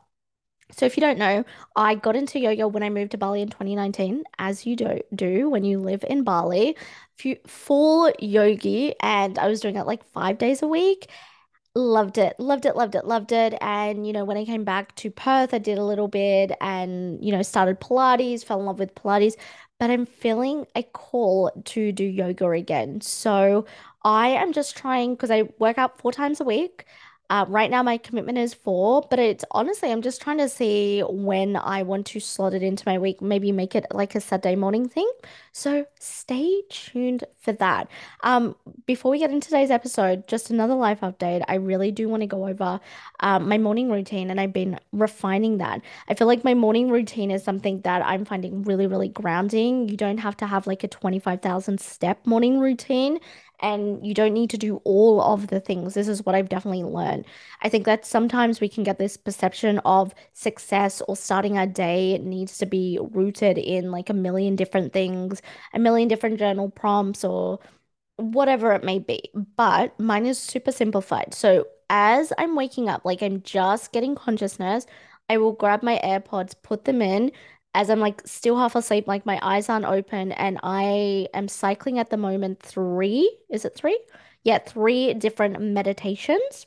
So 0.72 0.86
if 0.86 0.96
you 0.96 1.00
don't 1.00 1.18
know, 1.18 1.44
I 1.76 1.94
got 1.94 2.16
into 2.16 2.40
yoga 2.40 2.66
when 2.68 2.82
I 2.82 2.90
moved 2.90 3.12
to 3.12 3.18
Bali 3.18 3.40
in 3.42 3.48
2019, 3.48 4.24
as 4.38 4.66
you 4.66 4.74
do 4.76 5.00
do 5.14 5.48
when 5.48 5.64
you 5.64 5.78
live 5.78 6.04
in 6.08 6.24
Bali, 6.24 6.76
full 7.46 8.12
yogi, 8.18 8.94
and 9.00 9.38
I 9.38 9.48
was 9.48 9.60
doing 9.60 9.76
it 9.76 9.86
like 9.86 10.04
five 10.04 10.38
days 10.38 10.62
a 10.62 10.66
week. 10.68 11.08
Loved 11.74 12.16
it, 12.16 12.40
loved 12.40 12.64
it, 12.64 12.74
loved 12.74 12.94
it, 12.94 13.04
loved 13.04 13.32
it. 13.32 13.54
And, 13.60 14.06
you 14.06 14.12
know, 14.14 14.24
when 14.24 14.38
I 14.38 14.46
came 14.46 14.64
back 14.64 14.94
to 14.96 15.10
Perth, 15.10 15.52
I 15.52 15.58
did 15.58 15.76
a 15.76 15.84
little 15.84 16.08
bit 16.08 16.52
and, 16.60 17.22
you 17.22 17.32
know, 17.32 17.42
started 17.42 17.80
Pilates, 17.80 18.42
fell 18.44 18.60
in 18.60 18.66
love 18.66 18.78
with 18.78 18.94
Pilates, 18.94 19.34
but 19.78 19.90
I'm 19.90 20.06
feeling 20.06 20.66
a 20.74 20.82
call 20.82 21.50
to 21.66 21.92
do 21.92 22.04
yoga 22.04 22.50
again. 22.50 23.00
So 23.02 23.66
I 24.04 24.28
am 24.28 24.52
just 24.52 24.76
trying 24.76 25.14
because 25.14 25.30
I 25.30 25.42
work 25.58 25.78
out 25.78 25.98
four 25.98 26.12
times 26.12 26.40
a 26.40 26.44
week. 26.44 26.86
Uh, 27.28 27.44
right 27.48 27.70
now, 27.70 27.82
my 27.82 27.98
commitment 27.98 28.38
is 28.38 28.54
four, 28.54 29.02
but 29.10 29.18
it's 29.18 29.44
honestly, 29.50 29.90
I'm 29.90 30.02
just 30.02 30.22
trying 30.22 30.38
to 30.38 30.48
see 30.48 31.00
when 31.00 31.56
I 31.56 31.82
want 31.82 32.06
to 32.06 32.20
slot 32.20 32.54
it 32.54 32.62
into 32.62 32.84
my 32.86 32.98
week, 32.98 33.20
maybe 33.20 33.50
make 33.50 33.74
it 33.74 33.84
like 33.92 34.14
a 34.14 34.20
Saturday 34.20 34.54
morning 34.54 34.88
thing. 34.88 35.10
So 35.52 35.86
stay 35.98 36.62
tuned 36.68 37.24
for 37.38 37.52
that. 37.54 37.88
Um, 38.22 38.54
before 38.86 39.10
we 39.10 39.18
get 39.18 39.30
into 39.30 39.48
today's 39.48 39.70
episode, 39.72 40.28
just 40.28 40.50
another 40.50 40.74
life 40.74 41.00
update. 41.00 41.42
I 41.48 41.54
really 41.56 41.90
do 41.90 42.08
want 42.08 42.20
to 42.20 42.26
go 42.28 42.46
over 42.46 42.78
um, 43.20 43.48
my 43.48 43.58
morning 43.58 43.90
routine, 43.90 44.30
and 44.30 44.40
I've 44.40 44.52
been 44.52 44.78
refining 44.92 45.58
that. 45.58 45.80
I 46.08 46.14
feel 46.14 46.28
like 46.28 46.44
my 46.44 46.54
morning 46.54 46.90
routine 46.90 47.32
is 47.32 47.42
something 47.42 47.80
that 47.80 48.02
I'm 48.06 48.24
finding 48.24 48.62
really, 48.62 48.86
really 48.86 49.08
grounding. 49.08 49.88
You 49.88 49.96
don't 49.96 50.18
have 50.18 50.36
to 50.38 50.46
have 50.46 50.66
like 50.68 50.84
a 50.84 50.88
25,000 50.88 51.80
step 51.80 52.24
morning 52.24 52.60
routine 52.60 53.18
and 53.60 54.04
you 54.06 54.14
don't 54.14 54.34
need 54.34 54.50
to 54.50 54.58
do 54.58 54.76
all 54.84 55.20
of 55.22 55.48
the 55.48 55.60
things. 55.60 55.94
This 55.94 56.08
is 56.08 56.24
what 56.24 56.34
I've 56.34 56.48
definitely 56.48 56.84
learned. 56.84 57.24
I 57.62 57.68
think 57.68 57.84
that 57.86 58.04
sometimes 58.04 58.60
we 58.60 58.68
can 58.68 58.84
get 58.84 58.98
this 58.98 59.16
perception 59.16 59.78
of 59.80 60.14
success 60.32 61.02
or 61.08 61.16
starting 61.16 61.56
our 61.58 61.66
day 61.66 62.18
needs 62.18 62.58
to 62.58 62.66
be 62.66 62.98
rooted 63.12 63.58
in 63.58 63.90
like 63.90 64.10
a 64.10 64.14
million 64.14 64.56
different 64.56 64.92
things, 64.92 65.40
a 65.72 65.78
million 65.78 66.08
different 66.08 66.38
journal 66.38 66.70
prompts 66.70 67.24
or 67.24 67.58
whatever 68.16 68.72
it 68.72 68.84
may 68.84 68.98
be. 68.98 69.30
But 69.56 69.98
mine 69.98 70.26
is 70.26 70.38
super 70.38 70.72
simplified. 70.72 71.34
So 71.34 71.66
as 71.90 72.32
I'm 72.38 72.56
waking 72.56 72.88
up, 72.88 73.04
like 73.04 73.22
I'm 73.22 73.42
just 73.42 73.92
getting 73.92 74.14
consciousness, 74.14 74.86
I 75.28 75.38
will 75.38 75.52
grab 75.52 75.82
my 75.82 76.00
AirPods, 76.04 76.54
put 76.62 76.84
them 76.84 77.02
in 77.02 77.32
as 77.76 77.90
I'm 77.90 78.00
like 78.00 78.22
still 78.26 78.56
half 78.58 78.74
asleep, 78.74 79.06
like 79.06 79.26
my 79.26 79.38
eyes 79.42 79.68
aren't 79.68 79.84
open, 79.86 80.32
and 80.32 80.58
I 80.62 81.28
am 81.34 81.48
cycling 81.48 81.98
at 82.00 82.10
the 82.10 82.16
moment 82.16 82.60
three, 82.60 83.38
is 83.50 83.64
it 83.64 83.76
three? 83.76 83.98
Yeah, 84.44 84.58
three 84.58 85.14
different 85.14 85.60
meditations 85.60 86.66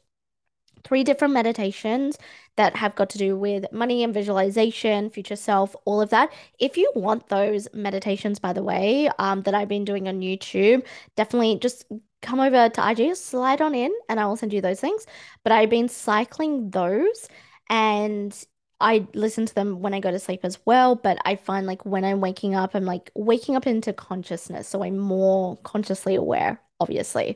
three 0.83 1.03
different 1.03 1.33
meditations 1.33 2.17
that 2.55 2.75
have 2.75 2.95
got 2.95 3.09
to 3.11 3.17
do 3.17 3.37
with 3.37 3.71
money 3.71 4.03
and 4.03 4.13
visualization, 4.13 5.09
future 5.09 5.35
self, 5.35 5.75
all 5.85 6.01
of 6.01 6.09
that. 6.09 6.31
If 6.59 6.77
you 6.77 6.91
want 6.95 7.27
those 7.29 7.67
meditations, 7.73 8.39
by 8.39 8.53
the 8.53 8.63
way, 8.63 9.09
um, 9.19 9.41
that 9.43 9.53
I've 9.53 9.67
been 9.67 9.85
doing 9.85 10.07
on 10.07 10.21
YouTube, 10.21 10.85
definitely 11.15 11.59
just 11.59 11.85
come 12.21 12.39
over 12.39 12.69
to 12.69 12.89
IG, 12.89 13.15
slide 13.15 13.61
on 13.61 13.75
in, 13.75 13.91
and 14.09 14.19
I 14.19 14.25
will 14.25 14.37
send 14.37 14.53
you 14.53 14.61
those 14.61 14.79
things. 14.79 15.05
But 15.43 15.53
I've 15.53 15.69
been 15.69 15.89
cycling 15.89 16.69
those 16.71 17.27
and 17.69 18.33
I 18.81 19.07
listen 19.13 19.45
to 19.45 19.53
them 19.55 19.81
when 19.81 19.93
I 19.93 19.99
go 19.99 20.11
to 20.11 20.19
sleep 20.19 20.41
as 20.43 20.57
well, 20.65 20.95
but 20.95 21.17
I 21.25 21.35
find 21.35 21.67
like 21.67 21.85
when 21.85 22.05
I'm 22.05 22.21
waking 22.21 22.55
up, 22.55 22.75
I'm 22.75 22.85
like 22.85 23.11
waking 23.15 23.55
up 23.55 23.67
into 23.67 23.91
consciousness. 23.93 24.67
So 24.69 24.83
I'm 24.83 24.97
more 24.97 25.57
consciously 25.63 26.15
aware, 26.15 26.61
obviously. 26.79 27.35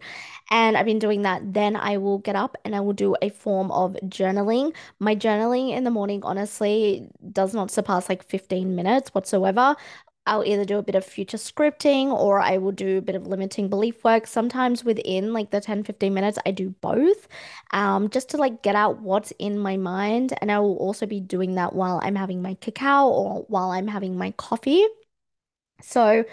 And 0.51 0.77
I've 0.77 0.85
been 0.85 0.99
doing 0.99 1.23
that. 1.23 1.53
Then 1.53 1.75
I 1.75 1.97
will 1.97 2.19
get 2.19 2.35
up 2.37 2.55
and 2.63 2.75
I 2.75 2.79
will 2.79 2.93
do 2.93 3.15
a 3.21 3.29
form 3.29 3.71
of 3.71 3.93
journaling. 4.05 4.73
My 4.99 5.15
journaling 5.15 5.75
in 5.75 5.83
the 5.83 5.91
morning, 5.91 6.21
honestly, 6.23 7.09
does 7.31 7.53
not 7.53 7.71
surpass 7.71 8.07
like 8.07 8.23
15 8.23 8.75
minutes 8.75 9.13
whatsoever. 9.13 9.75
I'll 10.25 10.45
either 10.45 10.63
do 10.63 10.77
a 10.77 10.83
bit 10.83 10.95
of 10.95 11.05
future 11.05 11.37
scripting 11.37 12.07
or 12.07 12.39
I 12.39 12.57
will 12.57 12.71
do 12.71 12.97
a 12.97 13.01
bit 13.01 13.15
of 13.15 13.27
limiting 13.27 13.69
belief 13.69 14.03
work. 14.03 14.25
Sometimes 14.25 14.83
within 14.83 15.33
like 15.33 15.51
the 15.51 15.59
10 15.59 15.83
15 15.83 16.13
minutes, 16.13 16.39
I 16.45 16.51
do 16.51 16.69
both 16.69 17.27
um, 17.71 18.09
just 18.09 18.29
to 18.29 18.37
like 18.37 18.63
get 18.63 18.75
out 18.75 19.01
what's 19.01 19.31
in 19.39 19.59
my 19.59 19.75
mind. 19.77 20.33
And 20.41 20.51
I 20.51 20.59
will 20.59 20.77
also 20.77 21.05
be 21.05 21.19
doing 21.19 21.55
that 21.55 21.73
while 21.73 21.99
I'm 22.03 22.15
having 22.15 22.41
my 22.41 22.53
cacao 22.55 23.07
or 23.09 23.45
while 23.49 23.71
I'm 23.71 23.87
having 23.87 24.17
my 24.17 24.31
coffee. 24.31 24.85
So 25.81 26.23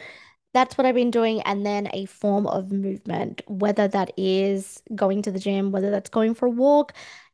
that's 0.54 0.78
what 0.78 0.86
I've 0.86 0.94
been 0.94 1.10
doing. 1.10 1.40
And 1.42 1.64
then 1.66 1.88
a 1.92 2.06
form 2.06 2.46
of 2.46 2.72
movement, 2.72 3.42
whether 3.48 3.88
that 3.88 4.12
is 4.16 4.82
going 4.94 5.22
to 5.22 5.32
the 5.32 5.38
gym, 5.38 5.72
whether 5.72 5.90
that's 5.90 6.10
going 6.10 6.34
for 6.34 6.46
a 6.46 6.50
walk. 6.50 6.92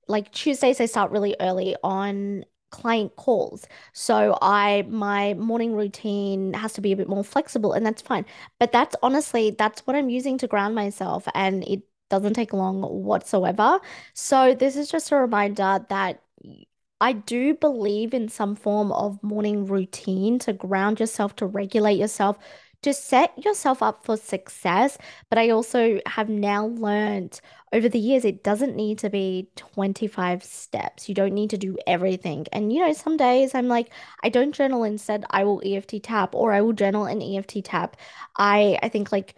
Like 0.08 0.30
Tuesdays, 0.32 0.80
I 0.80 0.86
start 0.86 1.10
really 1.10 1.36
early 1.40 1.76
on 1.82 2.44
client 2.70 3.14
calls. 3.16 3.66
So 3.92 4.38
I 4.42 4.82
my 4.88 5.34
morning 5.34 5.74
routine 5.74 6.52
has 6.54 6.72
to 6.74 6.80
be 6.80 6.92
a 6.92 6.96
bit 6.96 7.08
more 7.08 7.24
flexible 7.24 7.72
and 7.72 7.84
that's 7.86 8.02
fine. 8.02 8.24
But 8.58 8.72
that's 8.72 8.96
honestly 9.02 9.50
that's 9.50 9.86
what 9.86 9.96
I'm 9.96 10.10
using 10.10 10.38
to 10.38 10.46
ground 10.48 10.74
myself 10.74 11.26
and 11.34 11.64
it 11.64 11.82
doesn't 12.10 12.34
take 12.34 12.52
long 12.52 12.82
whatsoever. 12.82 13.80
So 14.14 14.54
this 14.54 14.76
is 14.76 14.90
just 14.90 15.10
a 15.12 15.16
reminder 15.16 15.84
that 15.88 16.22
I 17.00 17.12
do 17.12 17.54
believe 17.54 18.14
in 18.14 18.28
some 18.28 18.56
form 18.56 18.90
of 18.92 19.22
morning 19.22 19.66
routine 19.66 20.38
to 20.40 20.52
ground 20.54 20.98
yourself, 20.98 21.36
to 21.36 21.46
regulate 21.46 21.98
yourself, 21.98 22.38
to 22.86 22.94
set 22.94 23.36
yourself 23.44 23.82
up 23.82 24.04
for 24.04 24.16
success. 24.16 24.96
But 25.28 25.38
I 25.38 25.50
also 25.50 26.00
have 26.06 26.28
now 26.28 26.66
learned 26.66 27.40
over 27.72 27.88
the 27.88 27.98
years, 27.98 28.24
it 28.24 28.44
doesn't 28.44 28.76
need 28.76 28.98
to 29.00 29.10
be 29.10 29.50
25 29.56 30.44
steps. 30.44 31.08
You 31.08 31.14
don't 31.14 31.34
need 31.34 31.50
to 31.50 31.58
do 31.58 31.76
everything. 31.86 32.46
And, 32.52 32.72
you 32.72 32.78
know, 32.80 32.92
some 32.92 33.16
days 33.16 33.54
I'm 33.56 33.66
like, 33.66 33.92
I 34.22 34.28
don't 34.28 34.54
journal 34.54 34.84
instead, 34.84 35.24
I 35.30 35.42
will 35.42 35.60
EFT 35.64 36.02
tap 36.04 36.34
or 36.34 36.52
I 36.52 36.60
will 36.60 36.72
journal 36.72 37.06
and 37.06 37.22
EFT 37.22 37.64
tap. 37.64 37.96
I, 38.36 38.78
I 38.82 38.88
think 38.88 39.10
like 39.10 39.34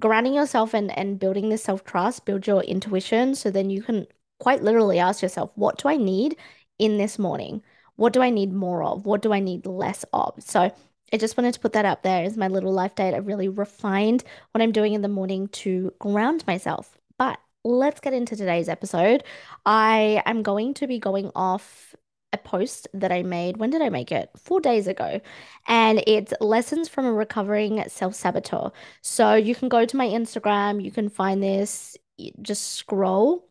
grounding 0.00 0.34
yourself 0.34 0.72
and, 0.72 0.96
and 0.96 1.18
building 1.18 1.50
this 1.50 1.62
self-trust, 1.64 2.24
build 2.24 2.46
your 2.46 2.62
intuition. 2.62 3.34
So 3.34 3.50
then 3.50 3.68
you 3.68 3.82
can 3.82 4.06
quite 4.38 4.62
literally 4.62 4.98
ask 4.98 5.20
yourself, 5.20 5.50
what 5.54 5.78
do 5.78 5.88
I 5.88 5.98
need 5.98 6.36
in 6.78 6.96
this 6.96 7.18
morning? 7.18 7.62
What 7.96 8.14
do 8.14 8.22
I 8.22 8.30
need 8.30 8.52
more 8.54 8.82
of? 8.82 9.04
What 9.04 9.20
do 9.20 9.34
I 9.34 9.40
need 9.40 9.66
less 9.66 10.06
of? 10.14 10.42
So 10.42 10.72
I 11.12 11.16
just 11.16 11.36
wanted 11.36 11.54
to 11.54 11.60
put 11.60 11.72
that 11.72 11.84
up 11.84 12.02
there 12.02 12.24
as 12.24 12.36
my 12.36 12.48
little 12.48 12.72
life 12.72 12.94
date. 12.94 13.14
I 13.14 13.18
really 13.18 13.48
refined 13.48 14.22
what 14.52 14.62
I'm 14.62 14.72
doing 14.72 14.94
in 14.94 15.02
the 15.02 15.08
morning 15.08 15.48
to 15.48 15.92
ground 15.98 16.44
myself. 16.46 16.96
But 17.18 17.38
let's 17.64 18.00
get 18.00 18.14
into 18.14 18.36
today's 18.36 18.68
episode. 18.68 19.24
I 19.66 20.22
am 20.24 20.42
going 20.42 20.74
to 20.74 20.86
be 20.86 20.98
going 20.98 21.30
off 21.34 21.94
a 22.32 22.38
post 22.38 22.86
that 22.94 23.10
I 23.10 23.24
made. 23.24 23.56
When 23.56 23.70
did 23.70 23.82
I 23.82 23.88
make 23.88 24.12
it? 24.12 24.30
Four 24.36 24.60
days 24.60 24.86
ago. 24.86 25.20
And 25.66 26.02
it's 26.06 26.32
lessons 26.40 26.88
from 26.88 27.06
a 27.06 27.12
recovering 27.12 27.82
self-saboteur. 27.88 28.70
So 29.02 29.34
you 29.34 29.56
can 29.56 29.68
go 29.68 29.84
to 29.84 29.96
my 29.96 30.06
Instagram, 30.06 30.82
you 30.82 30.92
can 30.92 31.08
find 31.08 31.42
this, 31.42 31.96
just 32.40 32.76
scroll 32.76 33.48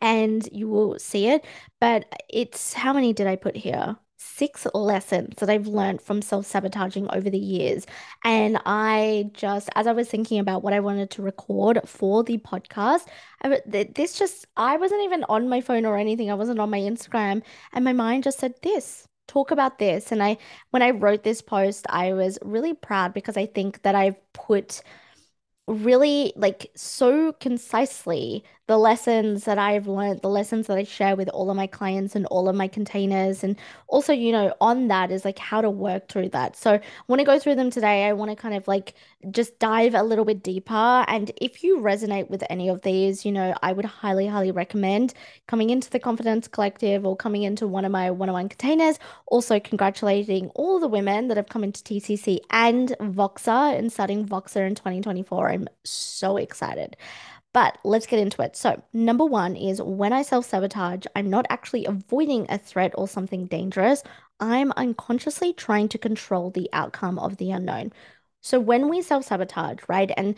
and 0.00 0.48
you 0.52 0.68
will 0.68 0.98
see 0.98 1.28
it. 1.28 1.44
But 1.80 2.06
it's 2.28 2.72
how 2.72 2.92
many 2.92 3.12
did 3.12 3.28
I 3.28 3.36
put 3.36 3.56
here? 3.56 3.96
Six 4.24 4.66
lessons 4.72 5.34
that 5.38 5.50
I've 5.50 5.66
learned 5.66 6.00
from 6.00 6.22
self-sabotaging 6.22 7.08
over 7.12 7.28
the 7.28 7.38
years. 7.38 7.86
And 8.24 8.58
I 8.64 9.30
just, 9.34 9.68
as 9.74 9.86
I 9.86 9.92
was 9.92 10.08
thinking 10.08 10.38
about 10.38 10.62
what 10.62 10.72
I 10.72 10.80
wanted 10.80 11.10
to 11.10 11.22
record 11.22 11.80
for 11.86 12.24
the 12.24 12.38
podcast, 12.38 13.06
I, 13.42 13.60
this 13.66 14.18
just, 14.18 14.46
I 14.56 14.76
wasn't 14.76 15.02
even 15.02 15.24
on 15.24 15.48
my 15.48 15.60
phone 15.60 15.84
or 15.84 15.98
anything. 15.98 16.30
I 16.30 16.34
wasn't 16.34 16.60
on 16.60 16.70
my 16.70 16.80
Instagram. 16.80 17.42
And 17.72 17.84
my 17.84 17.92
mind 17.92 18.24
just 18.24 18.38
said, 18.38 18.54
this, 18.62 19.06
talk 19.28 19.50
about 19.50 19.78
this. 19.78 20.12
And 20.12 20.22
I, 20.22 20.38
when 20.70 20.82
I 20.82 20.90
wrote 20.90 21.24
this 21.24 21.42
post, 21.42 21.86
I 21.90 22.12
was 22.14 22.38
really 22.42 22.74
proud 22.74 23.12
because 23.12 23.36
I 23.36 23.46
think 23.46 23.82
that 23.82 23.94
I've 23.94 24.16
put 24.32 24.82
really 25.68 26.32
like 26.36 26.70
so 26.74 27.32
concisely 27.34 28.44
the 28.72 28.78
lessons 28.78 29.44
that 29.44 29.58
I've 29.58 29.86
learned, 29.86 30.22
the 30.22 30.30
lessons 30.30 30.66
that 30.68 30.78
I 30.78 30.84
share 30.84 31.14
with 31.14 31.28
all 31.28 31.50
of 31.50 31.56
my 31.56 31.66
clients 31.66 32.16
and 32.16 32.24
all 32.28 32.48
of 32.48 32.56
my 32.56 32.68
containers. 32.68 33.44
And 33.44 33.58
also, 33.86 34.14
you 34.14 34.32
know, 34.32 34.54
on 34.62 34.88
that 34.88 35.10
is 35.10 35.26
like 35.26 35.38
how 35.38 35.60
to 35.60 35.68
work 35.68 36.08
through 36.08 36.30
that. 36.30 36.56
So 36.56 36.72
I 36.72 36.80
want 37.06 37.20
to 37.20 37.26
go 37.26 37.38
through 37.38 37.56
them 37.56 37.68
today. 37.68 38.06
I 38.06 38.14
want 38.14 38.30
to 38.30 38.34
kind 38.34 38.54
of 38.54 38.66
like 38.66 38.94
just 39.30 39.58
dive 39.58 39.94
a 39.94 40.02
little 40.02 40.24
bit 40.24 40.42
deeper. 40.42 41.04
And 41.06 41.30
if 41.36 41.62
you 41.62 41.80
resonate 41.80 42.30
with 42.30 42.44
any 42.48 42.70
of 42.70 42.80
these, 42.80 43.26
you 43.26 43.32
know, 43.32 43.52
I 43.62 43.74
would 43.74 43.84
highly, 43.84 44.26
highly 44.26 44.52
recommend 44.52 45.12
coming 45.46 45.68
into 45.68 45.90
the 45.90 46.00
Confidence 46.00 46.48
Collective 46.48 47.04
or 47.04 47.14
coming 47.14 47.42
into 47.42 47.68
one 47.68 47.84
of 47.84 47.92
my 47.92 48.10
one-on-one 48.10 48.48
containers. 48.48 48.98
Also, 49.26 49.60
congratulating 49.60 50.48
all 50.54 50.80
the 50.80 50.88
women 50.88 51.28
that 51.28 51.36
have 51.36 51.50
come 51.50 51.62
into 51.62 51.82
TCC 51.82 52.38
and 52.48 52.96
Voxer 53.00 53.78
and 53.78 53.92
starting 53.92 54.26
Voxer 54.26 54.66
in 54.66 54.74
2024. 54.74 55.50
I'm 55.50 55.68
so 55.84 56.38
excited. 56.38 56.96
But 57.52 57.78
let's 57.84 58.06
get 58.06 58.18
into 58.18 58.42
it. 58.42 58.56
So, 58.56 58.82
number 58.94 59.24
one 59.26 59.56
is 59.56 59.80
when 59.82 60.12
I 60.12 60.22
self 60.22 60.46
sabotage, 60.46 61.04
I'm 61.14 61.28
not 61.28 61.46
actually 61.50 61.84
avoiding 61.84 62.46
a 62.48 62.58
threat 62.58 62.92
or 62.96 63.06
something 63.08 63.46
dangerous. 63.46 64.02
I'm 64.40 64.72
unconsciously 64.72 65.52
trying 65.52 65.88
to 65.90 65.98
control 65.98 66.50
the 66.50 66.68
outcome 66.72 67.18
of 67.18 67.36
the 67.36 67.50
unknown. 67.50 67.92
So, 68.40 68.58
when 68.58 68.88
we 68.88 69.02
self 69.02 69.24
sabotage, 69.24 69.80
right, 69.88 70.10
and 70.16 70.34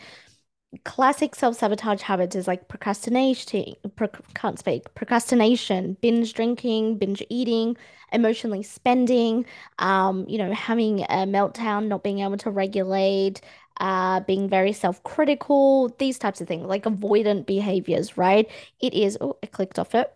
classic 0.83 1.35
self-sabotage 1.35 2.01
habits 2.01 2.35
is 2.35 2.47
like 2.47 2.67
procrastination, 2.67 3.75
pro 3.95 4.07
can't 4.33 4.59
speak, 4.59 4.93
procrastination, 4.95 5.97
binge 6.01 6.33
drinking, 6.33 6.97
binge 6.97 7.23
eating, 7.29 7.77
emotionally 8.11 8.63
spending, 8.63 9.45
um, 9.79 10.25
you 10.27 10.37
know, 10.37 10.51
having 10.53 11.01
a 11.03 11.25
meltdown, 11.25 11.87
not 11.87 12.03
being 12.03 12.19
able 12.19 12.37
to 12.37 12.49
regulate, 12.51 13.41
uh, 13.79 14.19
being 14.21 14.49
very 14.49 14.73
self-critical, 14.73 15.89
these 15.99 16.17
types 16.19 16.41
of 16.41 16.47
things, 16.47 16.65
like 16.67 16.83
avoidant 16.83 17.45
behaviors, 17.45 18.17
right? 18.17 18.49
It 18.81 18.93
is, 18.93 19.17
oh, 19.21 19.37
I 19.43 19.47
clicked 19.47 19.79
off 19.79 19.95
it. 19.95 20.13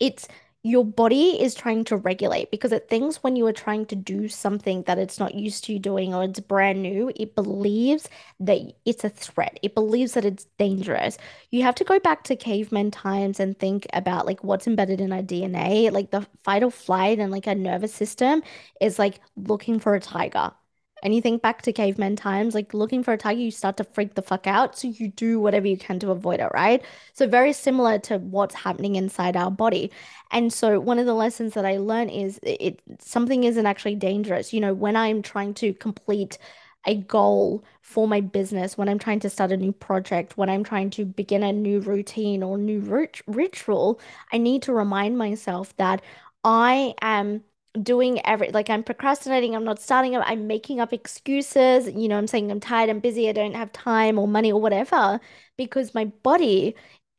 It's 0.00 0.28
your 0.64 0.84
body 0.84 1.40
is 1.40 1.54
trying 1.54 1.84
to 1.84 1.96
regulate 1.96 2.50
because 2.50 2.72
it 2.72 2.88
thinks 2.88 3.22
when 3.22 3.36
you 3.36 3.46
are 3.46 3.52
trying 3.52 3.86
to 3.86 3.94
do 3.96 4.28
something 4.28 4.82
that 4.82 4.98
it's 4.98 5.18
not 5.18 5.34
used 5.34 5.64
to 5.64 5.78
doing 5.78 6.12
or 6.12 6.24
it's 6.24 6.40
brand 6.40 6.82
new, 6.82 7.12
it 7.16 7.34
believes 7.36 8.08
that 8.40 8.58
it's 8.84 9.04
a 9.04 9.08
threat. 9.08 9.58
It 9.62 9.74
believes 9.74 10.12
that 10.14 10.24
it's 10.24 10.46
dangerous. 10.58 11.16
You 11.52 11.62
have 11.62 11.76
to 11.76 11.84
go 11.84 12.00
back 12.00 12.24
to 12.24 12.36
caveman 12.36 12.90
times 12.90 13.38
and 13.40 13.58
think 13.58 13.86
about 13.92 14.26
like 14.26 14.42
what's 14.42 14.66
embedded 14.66 15.00
in 15.00 15.12
our 15.12 15.22
DNA. 15.22 15.90
Like 15.90 16.10
the 16.10 16.26
fight 16.44 16.64
or 16.64 16.70
flight 16.72 17.18
and 17.20 17.30
like 17.30 17.46
our 17.46 17.54
nervous 17.54 17.94
system 17.94 18.42
is 18.80 18.98
like 18.98 19.20
looking 19.36 19.78
for 19.78 19.94
a 19.94 20.00
tiger. 20.00 20.52
And 21.02 21.14
you 21.14 21.20
think 21.20 21.42
back 21.42 21.62
to 21.62 21.72
caveman 21.72 22.16
times, 22.16 22.54
like 22.54 22.74
looking 22.74 23.02
for 23.02 23.12
a 23.12 23.18
tiger, 23.18 23.40
you 23.40 23.50
start 23.50 23.76
to 23.78 23.84
freak 23.84 24.14
the 24.14 24.22
fuck 24.22 24.46
out. 24.46 24.78
So 24.78 24.88
you 24.88 25.08
do 25.08 25.40
whatever 25.40 25.66
you 25.66 25.76
can 25.76 25.98
to 26.00 26.10
avoid 26.10 26.40
it, 26.40 26.50
right? 26.52 26.84
So 27.12 27.26
very 27.26 27.52
similar 27.52 27.98
to 28.00 28.18
what's 28.18 28.54
happening 28.54 28.96
inside 28.96 29.36
our 29.36 29.50
body. 29.50 29.90
And 30.30 30.52
so 30.52 30.80
one 30.80 30.98
of 30.98 31.06
the 31.06 31.14
lessons 31.14 31.54
that 31.54 31.64
I 31.64 31.78
learned 31.78 32.10
is 32.10 32.40
it 32.42 32.80
something 33.00 33.44
isn't 33.44 33.66
actually 33.66 33.94
dangerous. 33.96 34.52
You 34.52 34.60
know, 34.60 34.74
when 34.74 34.96
I'm 34.96 35.22
trying 35.22 35.54
to 35.54 35.72
complete 35.74 36.38
a 36.86 36.94
goal 36.94 37.64
for 37.82 38.08
my 38.08 38.20
business, 38.20 38.78
when 38.78 38.88
I'm 38.88 38.98
trying 38.98 39.20
to 39.20 39.30
start 39.30 39.52
a 39.52 39.56
new 39.56 39.72
project, 39.72 40.36
when 40.36 40.48
I'm 40.48 40.64
trying 40.64 40.90
to 40.90 41.04
begin 41.04 41.42
a 41.42 41.52
new 41.52 41.80
routine 41.80 42.42
or 42.42 42.56
new 42.56 42.80
rit 42.80 43.20
ritual, 43.26 44.00
I 44.32 44.38
need 44.38 44.62
to 44.62 44.72
remind 44.72 45.18
myself 45.18 45.76
that 45.76 46.02
I 46.44 46.94
am 47.02 47.42
doing 47.82 48.24
every 48.26 48.50
like 48.50 48.70
I'm 48.70 48.82
procrastinating, 48.84 49.54
I'm 49.54 49.64
not 49.64 49.80
starting 49.80 50.14
it, 50.14 50.18
I'm 50.24 50.46
making 50.46 50.80
up 50.80 50.92
excuses, 50.92 51.88
you 51.94 52.08
know, 52.08 52.18
I'm 52.18 52.26
saying 52.26 52.50
I'm 52.50 52.60
tired, 52.60 52.90
I'm 52.90 53.00
busy, 53.00 53.28
I 53.28 53.32
don't 53.32 53.54
have 53.54 53.72
time 53.72 54.18
or 54.18 54.28
money 54.28 54.52
or 54.52 54.60
whatever, 54.60 55.20
because 55.56 55.94
my 55.94 56.06
body 56.06 56.74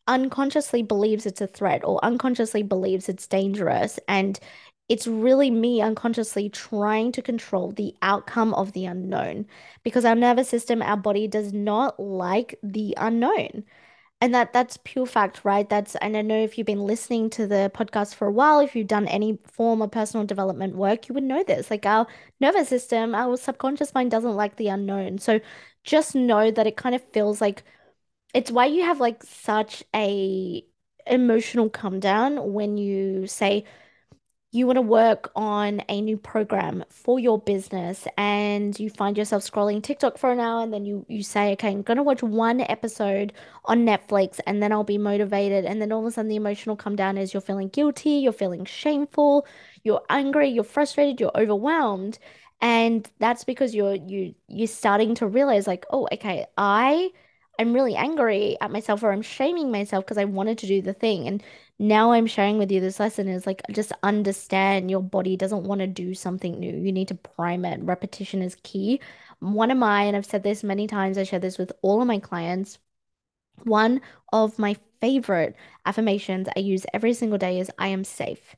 unconsciously 0.07 0.83
believes 0.83 1.25
it's 1.25 1.41
a 1.41 1.47
threat 1.47 1.81
or 1.83 2.03
unconsciously 2.03 2.63
believes 2.63 3.09
it's 3.09 3.27
dangerous. 3.27 3.99
And 4.07 4.39
it's 4.89 5.05
really 5.07 5.51
me 5.51 5.81
unconsciously 5.81 6.49
trying 6.49 7.11
to 7.11 7.21
control 7.21 7.71
the 7.71 7.95
outcome 8.01 8.53
of 8.55 8.73
the 8.73 8.85
unknown 8.85 9.45
because 9.83 10.03
our 10.05 10.15
nervous 10.15 10.49
system, 10.49 10.81
our 10.81 10.97
body 10.97 11.27
does 11.27 11.53
not 11.53 11.99
like 11.99 12.57
the 12.63 12.95
unknown. 12.97 13.63
And 14.21 14.33
that 14.35 14.51
that's 14.51 14.77
pure 14.83 15.05
fact, 15.05 15.45
right? 15.45 15.67
That's, 15.69 15.95
and 15.95 16.17
I 16.17 16.21
know 16.21 16.37
if 16.43 16.57
you've 16.57 16.67
been 16.67 16.83
listening 16.83 17.29
to 17.31 17.47
the 17.47 17.71
podcast 17.73 18.15
for 18.15 18.27
a 18.27 18.31
while, 18.31 18.59
if 18.59 18.75
you've 18.75 18.87
done 18.87 19.07
any 19.07 19.39
form 19.45 19.81
of 19.81 19.91
personal 19.91 20.25
development 20.25 20.75
work, 20.75 21.07
you 21.07 21.13
would 21.13 21.23
know 21.23 21.41
this. 21.43 21.71
Like 21.71 21.85
our 21.85 22.05
nervous 22.41 22.67
system, 22.67 23.15
our 23.15 23.37
subconscious 23.37 23.93
mind 23.93 24.11
doesn't 24.11 24.35
like 24.35 24.57
the 24.57 24.67
unknown. 24.67 25.19
So 25.19 25.39
just 25.85 26.15
know 26.15 26.51
that 26.51 26.67
it 26.67 26.75
kind 26.75 26.95
of 26.95 27.03
feels 27.13 27.39
like 27.39 27.63
it's 28.33 28.51
why 28.51 28.65
you 28.67 28.83
have 28.83 28.99
like 28.99 29.23
such 29.23 29.83
a 29.95 30.65
emotional 31.07 31.69
come 31.69 31.99
down 31.99 32.53
when 32.53 32.77
you 32.77 33.27
say, 33.27 33.65
you 34.51 34.65
want 34.65 34.77
to 34.77 34.81
work 34.81 35.31
on 35.35 35.81
a 35.89 36.01
new 36.01 36.17
program 36.17 36.83
for 36.89 37.19
your 37.19 37.39
business 37.39 38.07
and 38.17 38.79
you 38.79 38.89
find 38.89 39.15
yourself 39.15 39.43
scrolling 39.43 39.83
TikTok 39.83 40.17
for 40.17 40.31
an 40.31 40.39
hour 40.39 40.63
and 40.63 40.73
then 40.73 40.85
you 40.85 41.05
you 41.07 41.21
say, 41.21 41.51
okay, 41.53 41.69
I'm 41.69 41.83
gonna 41.83 42.01
watch 42.01 42.23
one 42.23 42.61
episode 42.61 43.31
on 43.65 43.85
Netflix 43.85 44.39
and 44.47 44.61
then 44.61 44.71
I'll 44.71 44.83
be 44.83 44.97
motivated. 44.97 45.65
And 45.65 45.79
then 45.79 45.91
all 45.91 45.99
of 45.99 46.07
a 46.07 46.11
sudden 46.11 46.29
the 46.29 46.35
emotional 46.35 46.75
come 46.75 46.95
down 46.95 47.17
is 47.17 47.31
you're 47.31 47.41
feeling 47.41 47.69
guilty, 47.69 48.11
you're 48.11 48.33
feeling 48.33 48.65
shameful, 48.65 49.45
you're 49.83 50.01
angry, 50.09 50.49
you're 50.49 50.63
frustrated, 50.63 51.19
you're 51.19 51.37
overwhelmed. 51.37 52.17
And 52.59 53.09
that's 53.19 53.43
because 53.43 53.75
you're 53.75 53.95
you 53.95 54.33
you're 54.47 54.67
starting 54.67 55.13
to 55.15 55.27
realize 55.27 55.67
like, 55.67 55.85
oh, 55.91 56.07
okay, 56.11 56.47
I 56.57 57.11
I'm 57.59 57.73
really 57.73 57.95
angry 57.95 58.57
at 58.61 58.71
myself 58.71 59.03
or 59.03 59.11
I'm 59.11 59.21
shaming 59.21 59.71
myself 59.71 60.05
because 60.05 60.17
I 60.17 60.25
wanted 60.25 60.57
to 60.59 60.67
do 60.67 60.81
the 60.81 60.93
thing. 60.93 61.27
And 61.27 61.43
now 61.79 62.11
I'm 62.13 62.25
sharing 62.27 62.57
with 62.57 62.71
you 62.71 62.81
this 62.81 62.99
lesson 62.99 63.27
is 63.27 63.45
like 63.45 63.61
just 63.71 63.91
understand 64.03 64.89
your 64.91 65.03
body 65.03 65.37
doesn't 65.37 65.63
want 65.65 65.81
to 65.81 65.87
do 65.87 66.13
something 66.15 66.59
new. 66.59 66.75
You 66.75 66.91
need 66.93 67.09
to 67.09 67.15
prime 67.15 67.65
it. 67.65 67.81
Repetition 67.83 68.41
is 68.41 68.55
key. 68.63 69.01
One 69.39 69.71
of 69.71 69.77
my, 69.77 70.03
and 70.03 70.17
I've 70.17 70.25
said 70.25 70.43
this 70.43 70.63
many 70.63 70.87
times, 70.87 71.17
I 71.17 71.23
share 71.23 71.39
this 71.39 71.57
with 71.59 71.71
all 71.83 72.01
of 72.01 72.07
my 72.07 72.19
clients. 72.19 72.79
One 73.63 74.01
of 74.33 74.59
my 74.59 74.77
favorite 75.01 75.55
affirmations 75.85 76.49
I 76.55 76.59
use 76.61 76.85
every 76.93 77.13
single 77.13 77.37
day 77.39 77.59
is 77.59 77.71
I 77.79 77.89
am 77.89 78.03
safe. 78.05 78.55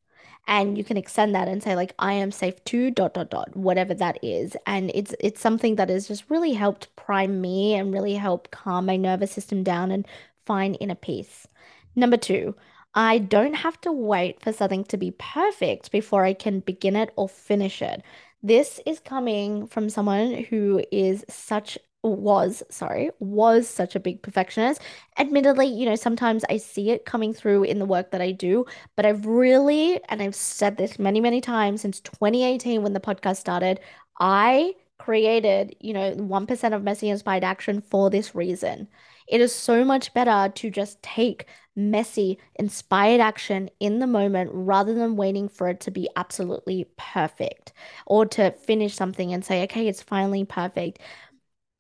And 0.48 0.78
you 0.78 0.84
can 0.84 0.98
extend 0.98 1.34
that 1.36 1.48
and 1.48 1.64
say 1.64 1.76
like 1.76 1.94
I 2.00 2.14
am 2.14 2.32
safe 2.32 2.64
too, 2.66 2.92
dot 2.92 3.14
dot 3.14 3.30
dot, 3.30 3.56
whatever 3.56 3.94
that 3.94 4.18
is. 4.24 4.56
And 4.66 4.92
it's 4.94 5.16
it's 5.20 5.42
something 5.42 5.76
that 5.76 5.90
has 5.90 6.08
just 6.08 6.30
really 6.30 6.54
helped 6.54 6.94
prime 6.96 7.40
me 7.42 7.76
and 7.76 7.94
really 7.94 8.16
help 8.16 8.52
calm 8.52 8.86
my 8.86 8.98
nervous 8.98 9.32
system 9.32 9.64
down 9.64 9.92
and 9.92 10.06
find 10.46 10.78
inner 10.80 10.96
peace. 10.96 11.48
Number 11.96 12.18
two, 12.18 12.56
I 12.94 13.20
don't 13.20 13.54
have 13.54 13.80
to 13.82 13.92
wait 13.92 14.42
for 14.42 14.52
something 14.52 14.84
to 14.86 14.98
be 14.98 15.12
perfect 15.12 15.92
before 15.92 16.26
I 16.26 16.34
can 16.34 16.60
begin 16.60 16.96
it 16.96 17.12
or 17.16 17.30
finish 17.30 17.82
it. 17.82 18.04
This 18.44 18.82
is 18.86 19.00
coming 19.00 19.68
from 19.68 19.90
someone 19.90 20.46
who 20.50 20.84
is 20.92 21.24
such 21.30 21.78
was, 22.04 22.64
sorry, 22.70 23.12
was 23.20 23.68
such 23.68 23.96
a 23.96 24.00
big 24.00 24.22
perfectionist. 24.22 24.82
Admittedly, 25.18 25.68
you 25.68 25.86
know, 25.86 25.96
sometimes 25.96 26.44
I 26.50 26.58
see 26.58 26.90
it 26.90 27.06
coming 27.06 27.34
through 27.34 27.64
in 27.64 27.80
the 27.80 27.86
work 27.86 28.12
that 28.12 28.22
I 28.22 28.32
do, 28.32 28.66
but 28.96 29.06
I've 29.06 29.26
really, 29.26 30.00
and 30.10 30.22
I've 30.22 30.36
said 30.36 30.78
this 30.78 30.98
many, 30.98 31.22
many 31.22 31.42
times 31.42 31.82
since 31.82 32.00
2018 32.00 32.82
when 32.84 32.94
the 32.94 33.00
podcast 33.00 33.38
started, 33.38 33.80
I 34.20 34.74
created, 34.98 35.76
you 35.80 35.94
know, 35.94 36.14
1% 36.16 36.74
of 36.74 36.84
messy 36.84 37.10
inspired 37.10 37.44
action 37.44 37.82
for 37.82 38.10
this 38.10 38.36
reason. 38.36 38.88
It 39.28 39.42
is 39.42 39.54
so 39.54 39.84
much 39.86 40.14
better 40.14 40.52
to 40.54 40.70
just 40.70 41.02
take 41.02 41.46
messy, 41.76 42.38
inspired 42.56 43.22
action 43.22 43.70
in 43.80 44.00
the 44.00 44.08
moment 44.08 44.52
rather 44.54 44.94
than 44.94 45.16
waiting 45.16 45.48
for 45.48 45.70
it 45.70 45.80
to 45.82 45.92
be 45.92 46.10
absolutely 46.16 46.86
perfect 46.98 47.74
or 48.06 48.26
to 48.26 48.52
finish 48.52 48.94
something 48.94 49.34
and 49.34 49.44
say, 49.44 49.64
okay, 49.64 49.88
it's 49.88 50.02
finally 50.04 50.44
perfect 50.44 51.00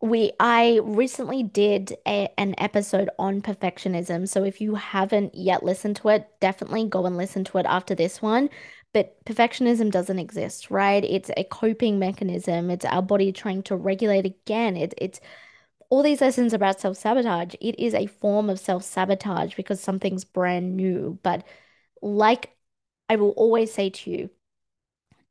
we 0.01 0.31
I 0.39 0.79
recently 0.83 1.43
did 1.43 1.95
a, 2.07 2.27
an 2.37 2.55
episode 2.57 3.09
on 3.19 3.41
perfectionism. 3.41 4.27
So 4.27 4.43
if 4.43 4.59
you 4.59 4.75
haven't 4.75 5.35
yet 5.35 5.63
listened 5.63 5.97
to 5.97 6.09
it, 6.09 6.27
definitely 6.39 6.87
go 6.87 7.05
and 7.05 7.17
listen 7.17 7.43
to 7.45 7.59
it 7.59 7.65
after 7.67 7.93
this 7.93 8.21
one. 8.21 8.49
But 8.93 9.23
perfectionism 9.25 9.91
doesn't 9.91 10.19
exist, 10.19 10.69
right? 10.71 11.03
It's 11.03 11.29
a 11.37 11.45
coping 11.45 11.99
mechanism. 11.99 12.69
It's 12.69 12.83
our 12.83 13.01
body 13.01 13.31
trying 13.31 13.63
to 13.63 13.75
regulate 13.75 14.25
again. 14.25 14.75
It, 14.75 14.93
it's 14.97 15.19
all 15.89 16.03
these 16.03 16.21
lessons 16.21 16.53
about 16.53 16.79
self-sabotage. 16.81 17.55
It 17.61 17.79
is 17.79 17.93
a 17.93 18.07
form 18.07 18.49
of 18.49 18.59
self-sabotage 18.59 19.55
because 19.55 19.79
something's 19.79 20.25
brand 20.25 20.75
new. 20.75 21.19
But 21.23 21.45
like 22.01 22.51
I 23.07 23.17
will 23.17 23.31
always 23.31 23.73
say 23.73 23.89
to 23.91 24.09
you, 24.09 24.29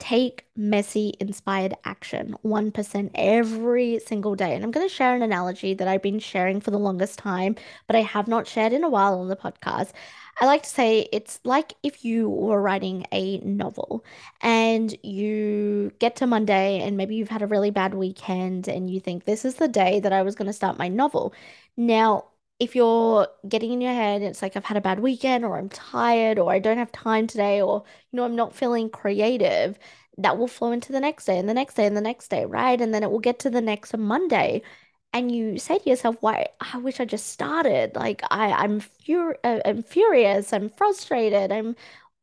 take 0.00 0.46
messy 0.56 1.14
inspired 1.20 1.74
action 1.84 2.34
1% 2.44 3.10
every 3.14 4.00
single 4.00 4.34
day. 4.34 4.54
And 4.54 4.64
I'm 4.64 4.72
going 4.72 4.88
to 4.88 4.92
share 4.92 5.14
an 5.14 5.22
analogy 5.22 5.74
that 5.74 5.86
I've 5.86 6.02
been 6.02 6.18
sharing 6.18 6.60
for 6.60 6.72
the 6.72 6.78
longest 6.78 7.18
time, 7.18 7.54
but 7.86 7.94
I 7.94 8.02
have 8.02 8.26
not 8.26 8.48
shared 8.48 8.72
in 8.72 8.82
a 8.82 8.88
while 8.88 9.20
on 9.20 9.28
the 9.28 9.36
podcast. 9.36 9.92
I 10.40 10.46
like 10.46 10.62
to 10.62 10.68
say 10.68 11.06
it's 11.12 11.38
like 11.44 11.74
if 11.82 12.02
you 12.04 12.28
were 12.28 12.62
writing 12.62 13.04
a 13.12 13.38
novel 13.38 14.04
and 14.40 14.96
you 15.04 15.92
get 15.98 16.16
to 16.16 16.26
Monday 16.26 16.80
and 16.80 16.96
maybe 16.96 17.14
you've 17.14 17.28
had 17.28 17.42
a 17.42 17.46
really 17.46 17.70
bad 17.70 17.92
weekend 17.92 18.66
and 18.66 18.88
you 18.88 19.00
think 19.00 19.24
this 19.24 19.44
is 19.44 19.56
the 19.56 19.68
day 19.68 20.00
that 20.00 20.14
I 20.14 20.22
was 20.22 20.34
going 20.34 20.46
to 20.46 20.52
start 20.54 20.78
my 20.78 20.88
novel. 20.88 21.34
Now, 21.76 22.29
if 22.60 22.76
you're 22.76 23.26
getting 23.48 23.72
in 23.72 23.80
your 23.80 23.92
head, 23.92 24.22
it's 24.22 24.42
like 24.42 24.56
I've 24.56 24.64
had 24.66 24.76
a 24.76 24.80
bad 24.82 25.00
weekend, 25.00 25.44
or 25.44 25.58
I'm 25.58 25.68
tired, 25.70 26.38
or 26.38 26.52
I 26.52 26.58
don't 26.60 26.78
have 26.78 26.92
time 26.92 27.26
today, 27.26 27.62
or 27.62 27.84
you 28.12 28.16
know, 28.18 28.24
I'm 28.24 28.36
not 28.36 28.54
feeling 28.54 28.90
creative, 28.90 29.78
that 30.18 30.38
will 30.38 30.48
flow 30.48 30.72
into 30.72 30.92
the 30.92 31.00
next 31.00 31.24
day 31.26 31.38
and 31.38 31.48
the 31.48 31.54
next 31.54 31.74
day 31.74 31.86
and 31.86 31.96
the 31.96 32.00
next 32.02 32.28
day, 32.28 32.44
right? 32.44 32.80
And 32.80 32.92
then 32.94 33.02
it 33.02 33.10
will 33.10 33.20
get 33.20 33.38
to 33.40 33.50
the 33.50 33.60
next 33.62 33.96
Monday. 33.96 34.62
And 35.12 35.32
you 35.34 35.58
say 35.58 35.78
to 35.78 35.90
yourself, 35.90 36.16
why, 36.20 36.46
I 36.60 36.78
wish 36.78 37.00
I 37.00 37.04
just 37.04 37.28
started. 37.28 37.96
Like 37.96 38.22
I, 38.30 38.52
I'm 38.52 38.80
fur 38.80 39.36
uh, 39.42 39.60
I'm 39.64 39.82
furious, 39.82 40.52
I'm 40.52 40.68
frustrated, 40.70 41.50
I'm 41.52 41.74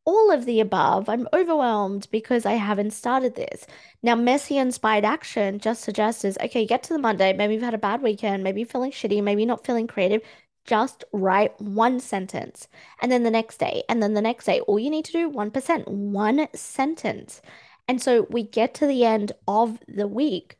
all 0.08 0.32
of 0.32 0.46
the 0.46 0.62
above. 0.62 1.10
I'm 1.10 1.28
overwhelmed 1.34 2.08
because 2.12 2.46
I 2.46 2.54
haven't 2.54 2.92
started 2.92 3.36
this. 3.36 3.68
Now, 4.02 4.16
messy 4.16 4.58
inspired 4.58 5.04
action 5.04 5.60
just 5.60 5.84
suggests 5.84 6.24
is 6.24 6.38
okay, 6.42 6.66
get 6.66 6.82
to 6.84 6.94
the 6.94 7.00
Monday. 7.00 7.34
Maybe 7.34 7.54
you've 7.54 7.64
had 7.64 7.74
a 7.74 7.78
bad 7.78 8.02
weekend. 8.02 8.42
Maybe 8.42 8.62
you're 8.62 8.70
feeling 8.70 8.92
shitty. 8.92 9.22
Maybe 9.22 9.42
you're 9.42 9.48
not 9.48 9.66
feeling 9.66 9.86
creative. 9.86 10.22
Just 10.66 11.04
write 11.12 11.60
one 11.60 12.00
sentence. 12.00 12.70
And 13.02 13.12
then 13.12 13.24
the 13.24 13.32
next 13.32 13.58
day, 13.58 13.84
and 13.90 14.02
then 14.02 14.14
the 14.14 14.22
next 14.22 14.46
day. 14.46 14.62
All 14.62 14.80
you 14.80 14.90
need 14.90 15.06
to 15.06 15.12
do, 15.12 15.30
1%, 15.30 15.88
one 15.88 16.48
sentence. 16.56 17.42
And 17.90 18.02
so 18.02 18.28
we 18.30 18.44
get 18.44 18.74
to 18.76 18.88
the 18.88 19.04
end 19.04 19.34
of 19.46 19.80
the 19.90 20.08
week, 20.08 20.58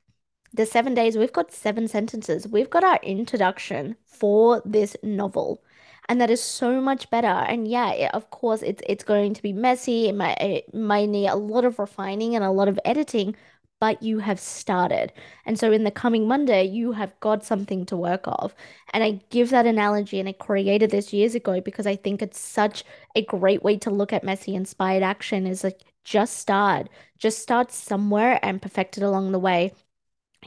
the 0.54 0.66
seven 0.66 0.94
days, 0.94 1.18
we've 1.18 1.32
got 1.32 1.54
seven 1.54 1.88
sentences. 1.88 2.48
We've 2.48 2.70
got 2.70 2.84
our 2.84 3.00
introduction 3.02 3.96
for 4.06 4.62
this 4.66 4.98
novel. 5.04 5.64
And 6.10 6.22
that 6.22 6.30
is 6.30 6.42
so 6.42 6.80
much 6.82 7.10
better. 7.10 7.28
And 7.28 7.68
yeah, 7.68 7.92
it, 7.92 8.14
of 8.14 8.30
course, 8.30 8.62
it's 8.62 8.82
it's 8.88 9.04
going 9.04 9.34
to 9.34 9.42
be 9.42 9.52
messy. 9.54 10.08
It 10.08 10.16
might 10.16 10.40
it 10.42 10.74
might 10.74 11.10
need 11.10 11.28
a 11.28 11.36
lot 11.36 11.66
of 11.66 11.80
refining 11.80 12.36
and 12.36 12.46
a 12.46 12.52
lot 12.52 12.70
of 12.70 12.80
editing, 12.86 13.36
but 13.82 14.02
you 14.02 14.20
have 14.20 14.40
started. 14.40 15.12
And 15.46 15.60
so 15.60 15.72
in 15.72 15.84
the 15.84 15.92
coming 15.92 16.26
Monday, 16.28 16.64
you 16.64 16.94
have 16.94 17.20
got 17.20 17.44
something 17.44 17.86
to 17.88 17.98
work 17.98 18.26
off. 18.28 18.56
And 18.94 19.04
I 19.04 19.20
give 19.30 19.50
that 19.50 19.66
analogy, 19.66 20.20
and 20.20 20.30
I 20.30 20.34
created 20.34 20.92
this 20.92 21.12
years 21.14 21.36
ago 21.36 21.60
because 21.60 21.86
I 21.86 21.96
think 21.98 22.22
it's 22.22 22.40
such 22.40 22.84
a 23.16 23.22
great 23.24 23.62
way 23.64 23.78
to 23.80 23.90
look 23.90 24.14
at 24.14 24.24
messy 24.24 24.56
inspired 24.56 25.04
action 25.04 25.46
is 25.46 25.64
like 25.64 25.82
just 26.06 26.38
start. 26.38 26.88
Just 27.18 27.40
start 27.40 27.72
somewhere 27.72 28.40
and 28.44 28.62
perfect 28.62 28.98
it 28.98 29.04
along 29.04 29.32
the 29.34 29.40
way. 29.40 29.74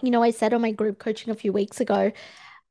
You 0.03 0.11
know, 0.11 0.23
I 0.23 0.31
said 0.31 0.55
on 0.55 0.63
my 0.63 0.71
group 0.73 0.99
coaching 0.99 1.31
a 1.31 1.35
few 1.37 1.53
weeks 1.53 1.81
ago, 1.81 2.13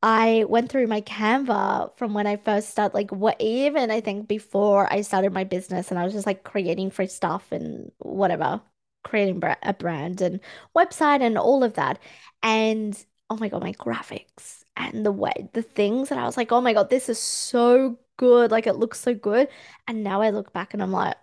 I 0.02 0.46
went 0.48 0.72
through 0.72 0.88
my 0.88 1.02
Canva 1.02 1.98
from 1.98 2.14
when 2.14 2.26
I 2.28 2.38
first 2.38 2.70
started, 2.70 2.94
like 2.94 3.12
what 3.12 3.36
even 3.42 3.92
I 3.92 4.00
think 4.02 4.28
before 4.28 4.92
I 4.92 5.02
started 5.02 5.34
my 5.34 5.44
business, 5.44 5.90
and 5.92 6.00
I 6.00 6.04
was 6.06 6.14
just 6.14 6.26
like 6.26 6.44
creating 6.44 6.92
free 6.92 7.08
stuff 7.08 7.52
and 7.52 7.92
whatever, 8.00 8.62
creating 9.04 9.42
a 9.64 9.74
brand 9.74 10.22
and 10.22 10.40
website 10.76 11.22
and 11.22 11.38
all 11.38 11.64
of 11.64 11.74
that. 11.74 12.00
And 12.44 12.98
oh 13.30 13.36
my 13.38 13.50
God, 13.50 13.62
my 13.62 13.74
graphics 13.74 14.64
and 14.78 15.06
the 15.06 15.12
way 15.12 15.50
the 15.54 15.62
things 15.62 16.10
that 16.10 16.18
I 16.18 16.26
was 16.26 16.38
like, 16.38 16.52
oh 16.52 16.62
my 16.62 16.74
God, 16.74 16.90
this 16.90 17.10
is 17.10 17.20
so 17.20 18.00
good. 18.18 18.52
Like 18.52 18.68
it 18.68 18.76
looks 18.76 19.00
so 19.02 19.14
good. 19.14 19.50
And 19.88 20.04
now 20.04 20.22
I 20.22 20.30
look 20.30 20.54
back 20.54 20.74
and 20.74 20.82
I'm 20.82 20.92
like, 20.94 21.18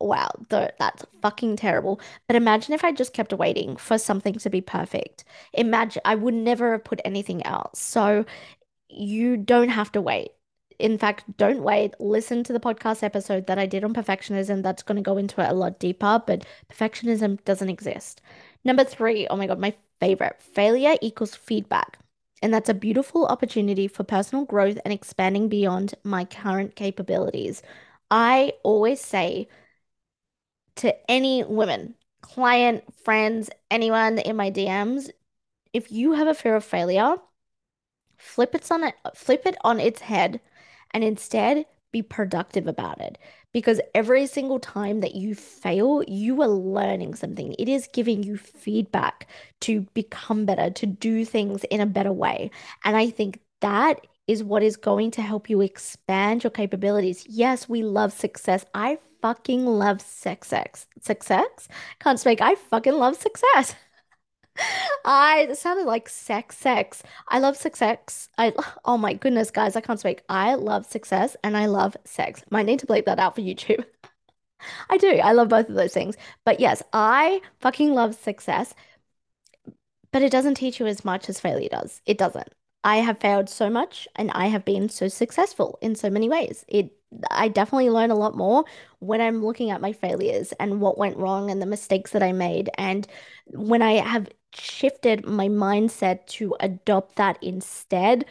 wow, 0.00 0.30
th 0.50 0.70
that's 0.78 1.04
fucking 1.22 1.56
terrible. 1.56 2.00
But 2.26 2.36
imagine 2.36 2.74
if 2.74 2.84
I 2.84 2.92
just 2.92 3.12
kept 3.12 3.32
waiting 3.32 3.76
for 3.76 3.98
something 3.98 4.34
to 4.34 4.50
be 4.50 4.60
perfect. 4.60 5.24
Imagine 5.52 6.02
I 6.04 6.14
would 6.14 6.34
never 6.34 6.72
have 6.72 6.84
put 6.84 7.00
anything 7.04 7.44
else. 7.46 7.78
So 7.80 8.24
you 8.88 9.36
don't 9.36 9.68
have 9.70 9.92
to 9.92 10.00
wait. 10.00 10.30
In 10.78 10.96
fact, 10.98 11.24
don't 11.36 11.62
wait. 11.62 11.94
Listen 12.00 12.42
to 12.44 12.52
the 12.52 12.60
podcast 12.60 13.02
episode 13.02 13.46
that 13.46 13.58
I 13.58 13.66
did 13.66 13.84
on 13.84 13.92
perfectionism. 13.94 14.62
That's 14.62 14.82
going 14.82 14.96
to 14.96 15.02
go 15.02 15.18
into 15.18 15.40
it 15.42 15.50
a 15.50 15.54
lot 15.54 15.78
deeper, 15.78 16.22
but 16.26 16.46
perfectionism 16.72 17.44
doesn't 17.44 17.68
exist. 17.68 18.22
Number 18.64 18.84
three, 18.84 19.26
oh 19.28 19.36
my 19.36 19.46
God, 19.46 19.58
my 19.58 19.74
favorite 20.00 20.40
failure 20.40 20.96
equals 21.02 21.34
feedback. 21.34 21.98
And 22.42 22.52
that's 22.54 22.70
a 22.70 22.74
beautiful 22.74 23.26
opportunity 23.26 23.86
for 23.88 24.04
personal 24.04 24.46
growth 24.46 24.78
and 24.84 24.92
expanding 24.94 25.48
beyond 25.48 25.94
my 26.04 26.24
current 26.24 26.74
capabilities. 26.76 27.62
I 28.10 28.54
always 28.62 29.00
say 29.00 29.48
to 30.80 31.10
any 31.10 31.44
women, 31.44 31.94
client, 32.22 32.84
friends, 33.04 33.50
anyone 33.70 34.18
in 34.18 34.36
my 34.36 34.50
DMs, 34.50 35.10
if 35.72 35.92
you 35.92 36.12
have 36.12 36.26
a 36.26 36.34
fear 36.34 36.56
of 36.56 36.64
failure, 36.64 37.16
flip 38.16 38.54
it 38.54 38.70
on 38.70 38.84
it, 38.84 38.94
flip 39.14 39.42
it 39.46 39.56
on 39.62 39.78
its 39.78 40.00
head 40.00 40.40
and 40.92 41.04
instead 41.04 41.66
be 41.92 42.02
productive 42.02 42.66
about 42.66 43.00
it. 43.00 43.18
Because 43.52 43.80
every 43.94 44.26
single 44.26 44.58
time 44.58 45.00
that 45.00 45.14
you 45.14 45.34
fail, 45.34 46.02
you 46.06 46.40
are 46.40 46.48
learning 46.48 47.14
something. 47.14 47.54
It 47.58 47.68
is 47.68 47.88
giving 47.92 48.22
you 48.22 48.36
feedback 48.38 49.28
to 49.62 49.82
become 49.92 50.46
better, 50.46 50.70
to 50.70 50.86
do 50.86 51.24
things 51.24 51.64
in 51.64 51.80
a 51.80 51.86
better 51.86 52.12
way. 52.12 52.50
And 52.84 52.96
I 52.96 53.10
think 53.10 53.40
that 53.60 54.06
is 54.26 54.44
what 54.44 54.62
is 54.62 54.76
going 54.76 55.10
to 55.10 55.22
help 55.22 55.50
you 55.50 55.60
expand 55.60 56.44
your 56.44 56.52
capabilities. 56.52 57.26
Yes, 57.28 57.68
we 57.68 57.82
love 57.82 58.12
success. 58.12 58.64
I 58.72 58.98
fucking 59.22 59.66
love 59.66 60.00
success. 60.00 60.86
Success? 61.00 61.68
Can't 62.00 62.20
speak. 62.20 62.40
I 62.40 62.54
fucking 62.54 62.94
love 62.94 63.16
success. 63.16 63.74
I 65.04 65.46
it 65.50 65.56
sounded 65.58 65.86
like 65.86 66.08
sex, 66.08 66.56
sex. 66.58 67.02
I 67.28 67.38
love 67.38 67.56
success. 67.56 68.28
I 68.38 68.52
oh 68.84 68.98
my 68.98 69.14
goodness, 69.14 69.50
guys, 69.50 69.76
I 69.76 69.80
can't 69.80 70.00
speak. 70.00 70.22
I 70.28 70.54
love 70.54 70.86
success 70.86 71.36
and 71.44 71.56
I 71.56 71.66
love 71.66 71.96
sex. 72.04 72.42
Might 72.50 72.66
need 72.66 72.80
to 72.80 72.86
bleep 72.86 73.06
that 73.06 73.18
out 73.18 73.34
for 73.34 73.42
YouTube. 73.42 73.84
I 74.90 74.98
do. 74.98 75.08
I 75.08 75.32
love 75.32 75.48
both 75.48 75.68
of 75.68 75.74
those 75.74 75.94
things. 75.94 76.16
But 76.44 76.60
yes, 76.60 76.82
I 76.92 77.40
fucking 77.60 77.94
love 77.94 78.14
success, 78.14 78.74
but 80.12 80.22
it 80.22 80.32
doesn't 80.32 80.56
teach 80.56 80.80
you 80.80 80.86
as 80.86 81.04
much 81.04 81.28
as 81.28 81.40
failure 81.40 81.68
does. 81.70 82.00
It 82.06 82.18
doesn't. 82.18 82.48
I 82.82 82.96
have 82.98 83.18
failed 83.20 83.48
so 83.48 83.68
much 83.70 84.08
and 84.16 84.30
I 84.32 84.46
have 84.46 84.64
been 84.64 84.88
so 84.88 85.08
successful 85.08 85.78
in 85.82 85.94
so 85.94 86.10
many 86.10 86.28
ways. 86.28 86.64
It 86.68 86.92
I 87.30 87.48
definitely 87.48 87.90
learn 87.90 88.10
a 88.10 88.14
lot 88.14 88.36
more 88.36 88.64
when 89.00 89.20
I'm 89.20 89.44
looking 89.44 89.70
at 89.70 89.80
my 89.80 89.92
failures 89.92 90.52
and 90.60 90.80
what 90.80 90.98
went 90.98 91.16
wrong 91.16 91.50
and 91.50 91.60
the 91.60 91.66
mistakes 91.66 92.12
that 92.12 92.22
I 92.22 92.32
made. 92.32 92.70
And 92.78 93.06
when 93.46 93.82
I 93.82 93.94
have 93.94 94.28
shifted 94.54 95.26
my 95.26 95.48
mindset 95.48 96.26
to 96.26 96.56
adopt 96.60 97.16
that 97.16 97.38
instead, 97.42 98.24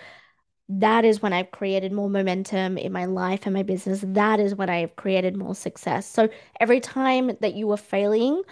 that 0.69 1.05
is 1.05 1.21
when 1.21 1.33
I've 1.33 1.51
created 1.51 1.91
more 1.93 2.09
momentum 2.09 2.77
in 2.77 2.91
my 2.91 3.05
life 3.05 3.45
and 3.45 3.53
my 3.55 3.63
business. 3.63 4.03
That 4.05 4.39
is 4.39 4.55
when 4.55 4.69
I 4.69 4.79
have 4.79 4.95
created 4.95 5.35
more 5.37 5.55
success. 5.55 6.07
So 6.07 6.29
every 6.59 6.79
time 6.79 7.37
that 7.41 7.55
you 7.55 7.71
are 7.71 7.77
failing, 7.77 8.43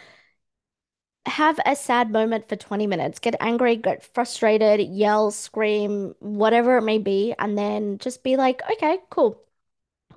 have 1.27 1.59
a 1.65 1.75
sad 1.75 2.09
moment 2.11 2.47
for 2.49 2.55
20 2.55 2.87
minutes. 2.87 3.19
Get 3.19 3.35
angry, 3.39 3.75
get 3.75 4.03
frustrated, 4.03 4.79
yell, 4.89 5.29
scream, 5.31 6.15
whatever 6.19 6.77
it 6.77 6.81
may 6.83 6.97
be, 6.99 7.33
and 7.37 7.57
then 7.57 7.97
just 7.99 8.23
be 8.23 8.35
like, 8.37 8.61
okay, 8.71 8.99
cool. 9.09 9.39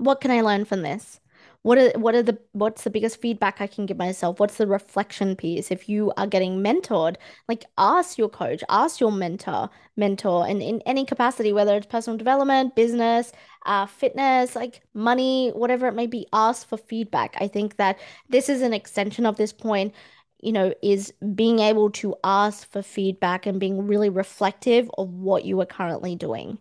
What 0.00 0.22
can 0.22 0.30
I 0.30 0.40
learn 0.40 0.64
from 0.64 0.80
this? 0.80 1.20
What 1.62 1.76
are 1.76 1.90
what 1.98 2.14
are 2.14 2.22
the 2.22 2.38
what's 2.52 2.84
the 2.84 2.90
biggest 2.90 3.20
feedback 3.20 3.60
I 3.60 3.66
can 3.66 3.84
give 3.84 3.98
myself? 3.98 4.40
What's 4.40 4.56
the 4.56 4.66
reflection 4.66 5.36
piece? 5.36 5.70
If 5.70 5.90
you 5.90 6.10
are 6.16 6.26
getting 6.26 6.62
mentored, 6.62 7.16
like 7.48 7.66
ask 7.76 8.16
your 8.16 8.30
coach, 8.30 8.64
ask 8.70 8.98
your 8.98 9.12
mentor, 9.12 9.68
mentor 9.96 10.46
and 10.46 10.62
in 10.62 10.80
any 10.86 11.04
capacity, 11.04 11.52
whether 11.52 11.76
it's 11.76 11.86
personal 11.86 12.16
development, 12.16 12.74
business, 12.74 13.32
uh, 13.66 13.84
fitness, 13.84 14.56
like 14.56 14.80
money, 14.94 15.50
whatever 15.50 15.86
it 15.86 15.94
may 15.94 16.06
be, 16.06 16.26
ask 16.32 16.66
for 16.66 16.78
feedback. 16.78 17.36
I 17.38 17.46
think 17.46 17.76
that 17.76 17.98
this 18.30 18.48
is 18.48 18.62
an 18.62 18.72
extension 18.72 19.26
of 19.26 19.36
this 19.36 19.52
point, 19.52 19.92
you 20.40 20.52
know, 20.52 20.72
is 20.82 21.12
being 21.34 21.58
able 21.58 21.90
to 21.90 22.14
ask 22.24 22.70
for 22.72 22.80
feedback 22.80 23.44
and 23.44 23.60
being 23.60 23.86
really 23.86 24.08
reflective 24.08 24.90
of 24.96 25.10
what 25.10 25.44
you 25.44 25.60
are 25.60 25.66
currently 25.66 26.16
doing. 26.16 26.58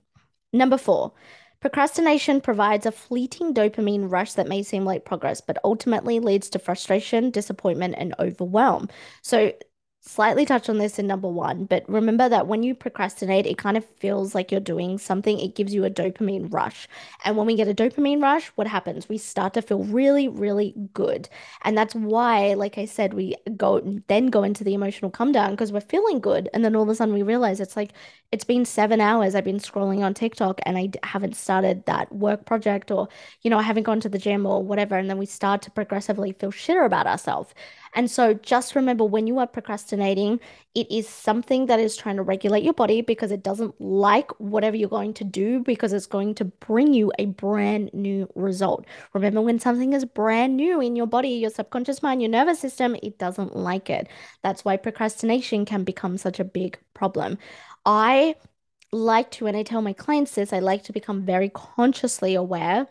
Number 0.51 0.77
four, 0.77 1.13
procrastination 1.61 2.41
provides 2.41 2.85
a 2.85 2.91
fleeting 2.91 3.53
dopamine 3.53 4.09
rush 4.11 4.33
that 4.33 4.47
may 4.47 4.63
seem 4.63 4.85
like 4.85 5.05
progress, 5.05 5.41
but 5.41 5.57
ultimately 5.63 6.19
leads 6.19 6.49
to 6.49 6.59
frustration, 6.59 7.31
disappointment, 7.31 7.95
and 7.97 8.15
overwhelm. 8.19 8.89
So, 9.21 9.53
slightly 10.01 10.45
touched 10.45 10.69
on 10.69 10.77
this 10.77 10.97
in 10.97 11.07
number 11.07 11.27
one, 11.27 11.65
but 11.65 11.87
remember 11.89 12.29
that 12.29 12.47
when 12.47 12.63
you 12.63 12.73
procrastinate, 12.73 13.45
it 13.45 13.57
kind 13.57 13.75
of 13.75 13.85
feels 13.97 14.33
like 14.33 14.51
you're 14.51 14.61
doing 14.61 14.97
something. 14.97 15.39
It 15.39 15.55
gives 15.55 15.73
you 15.73 15.83
a 15.83 15.89
dopamine 15.89 16.51
rush. 16.53 16.87
And 17.25 17.35
when 17.35 17.45
we 17.45 17.55
get 17.55 17.67
a 17.67 17.73
dopamine 17.73 18.21
rush, 18.21 18.47
what 18.55 18.67
happens? 18.67 19.09
We 19.09 19.17
start 19.17 19.53
to 19.55 19.61
feel 19.61 19.83
really, 19.83 20.27
really 20.29 20.73
good. 20.93 21.27
And 21.63 21.77
that's 21.77 21.93
why, 21.93 22.53
like 22.53 22.77
I 22.77 22.85
said, 22.85 23.13
we 23.13 23.35
go 23.57 23.81
then 24.07 24.27
go 24.27 24.43
into 24.43 24.63
the 24.63 24.73
emotional 24.73 25.11
come 25.11 25.33
down 25.33 25.51
because 25.51 25.73
we're 25.73 25.81
feeling 25.81 26.19
good. 26.21 26.49
And 26.53 26.63
then 26.63 26.75
all 26.75 26.83
of 26.83 26.89
a 26.89 26.95
sudden 26.95 27.13
we 27.13 27.23
realize 27.23 27.59
it's 27.59 27.75
like, 27.75 27.91
it's 28.31 28.43
been 28.43 28.63
seven 28.63 29.01
hours 29.01 29.35
I've 29.35 29.43
been 29.43 29.57
scrolling 29.57 29.99
on 29.99 30.13
TikTok 30.13 30.61
and 30.63 30.77
I 30.77 30.91
haven't 31.03 31.35
started 31.35 31.85
that 31.87 32.13
work 32.13 32.45
project 32.45 32.91
or, 32.91 33.09
you 33.41 33.49
know, 33.49 33.57
I 33.57 33.63
haven't 33.63 33.83
gone 33.83 33.99
to 34.01 34.09
the 34.09 34.19
gym 34.19 34.45
or 34.45 34.63
whatever. 34.63 34.95
And 34.97 35.09
then 35.09 35.17
we 35.17 35.25
start 35.25 35.61
to 35.63 35.71
progressively 35.71 36.31
feel 36.33 36.51
shitter 36.51 36.85
about 36.85 37.07
ourselves. 37.07 37.53
And 37.95 38.09
so 38.09 38.33
just 38.35 38.75
remember 38.75 39.03
when 39.03 39.25
you 39.27 39.39
are 39.39 39.47
procrastinating, 39.47 39.88
it 39.93 40.91
is 40.91 41.07
something 41.07 41.65
that 41.65 41.79
is 41.79 41.97
trying 41.97 42.17
to 42.17 42.21
regulate 42.21 42.63
your 42.63 42.73
body 42.73 43.01
because 43.01 43.31
it 43.31 43.43
doesn't 43.43 43.79
like 43.79 44.31
whatever 44.39 44.75
you're 44.75 44.89
going 44.89 45.13
to 45.15 45.23
do 45.23 45.61
because 45.61 45.93
it's 45.93 46.05
going 46.05 46.35
to 46.35 46.45
bring 46.45 46.93
you 46.93 47.11
a 47.17 47.25
brand 47.25 47.89
new 47.93 48.29
result. 48.35 48.85
Remember, 49.13 49.41
when 49.41 49.59
something 49.59 49.93
is 49.93 50.05
brand 50.05 50.55
new 50.55 50.79
in 50.81 50.95
your 50.95 51.07
body, 51.07 51.29
your 51.29 51.49
subconscious 51.49 52.03
mind, 52.03 52.21
your 52.21 52.31
nervous 52.31 52.59
system, 52.59 52.95
it 53.01 53.17
doesn't 53.17 53.55
like 53.55 53.89
it. 53.89 54.07
That's 54.43 54.63
why 54.63 54.77
procrastination 54.77 55.65
can 55.65 55.83
become 55.83 56.17
such 56.17 56.39
a 56.39 56.45
big 56.45 56.77
problem. 56.93 57.37
I 57.85 58.35
like 58.91 59.31
to, 59.31 59.47
and 59.47 59.57
I 59.57 59.63
tell 59.63 59.81
my 59.81 59.93
clients 59.93 60.35
this, 60.35 60.53
I 60.53 60.59
like 60.59 60.83
to 60.83 60.93
become 60.93 61.23
very 61.25 61.49
consciously 61.49 62.35
aware 62.35 62.87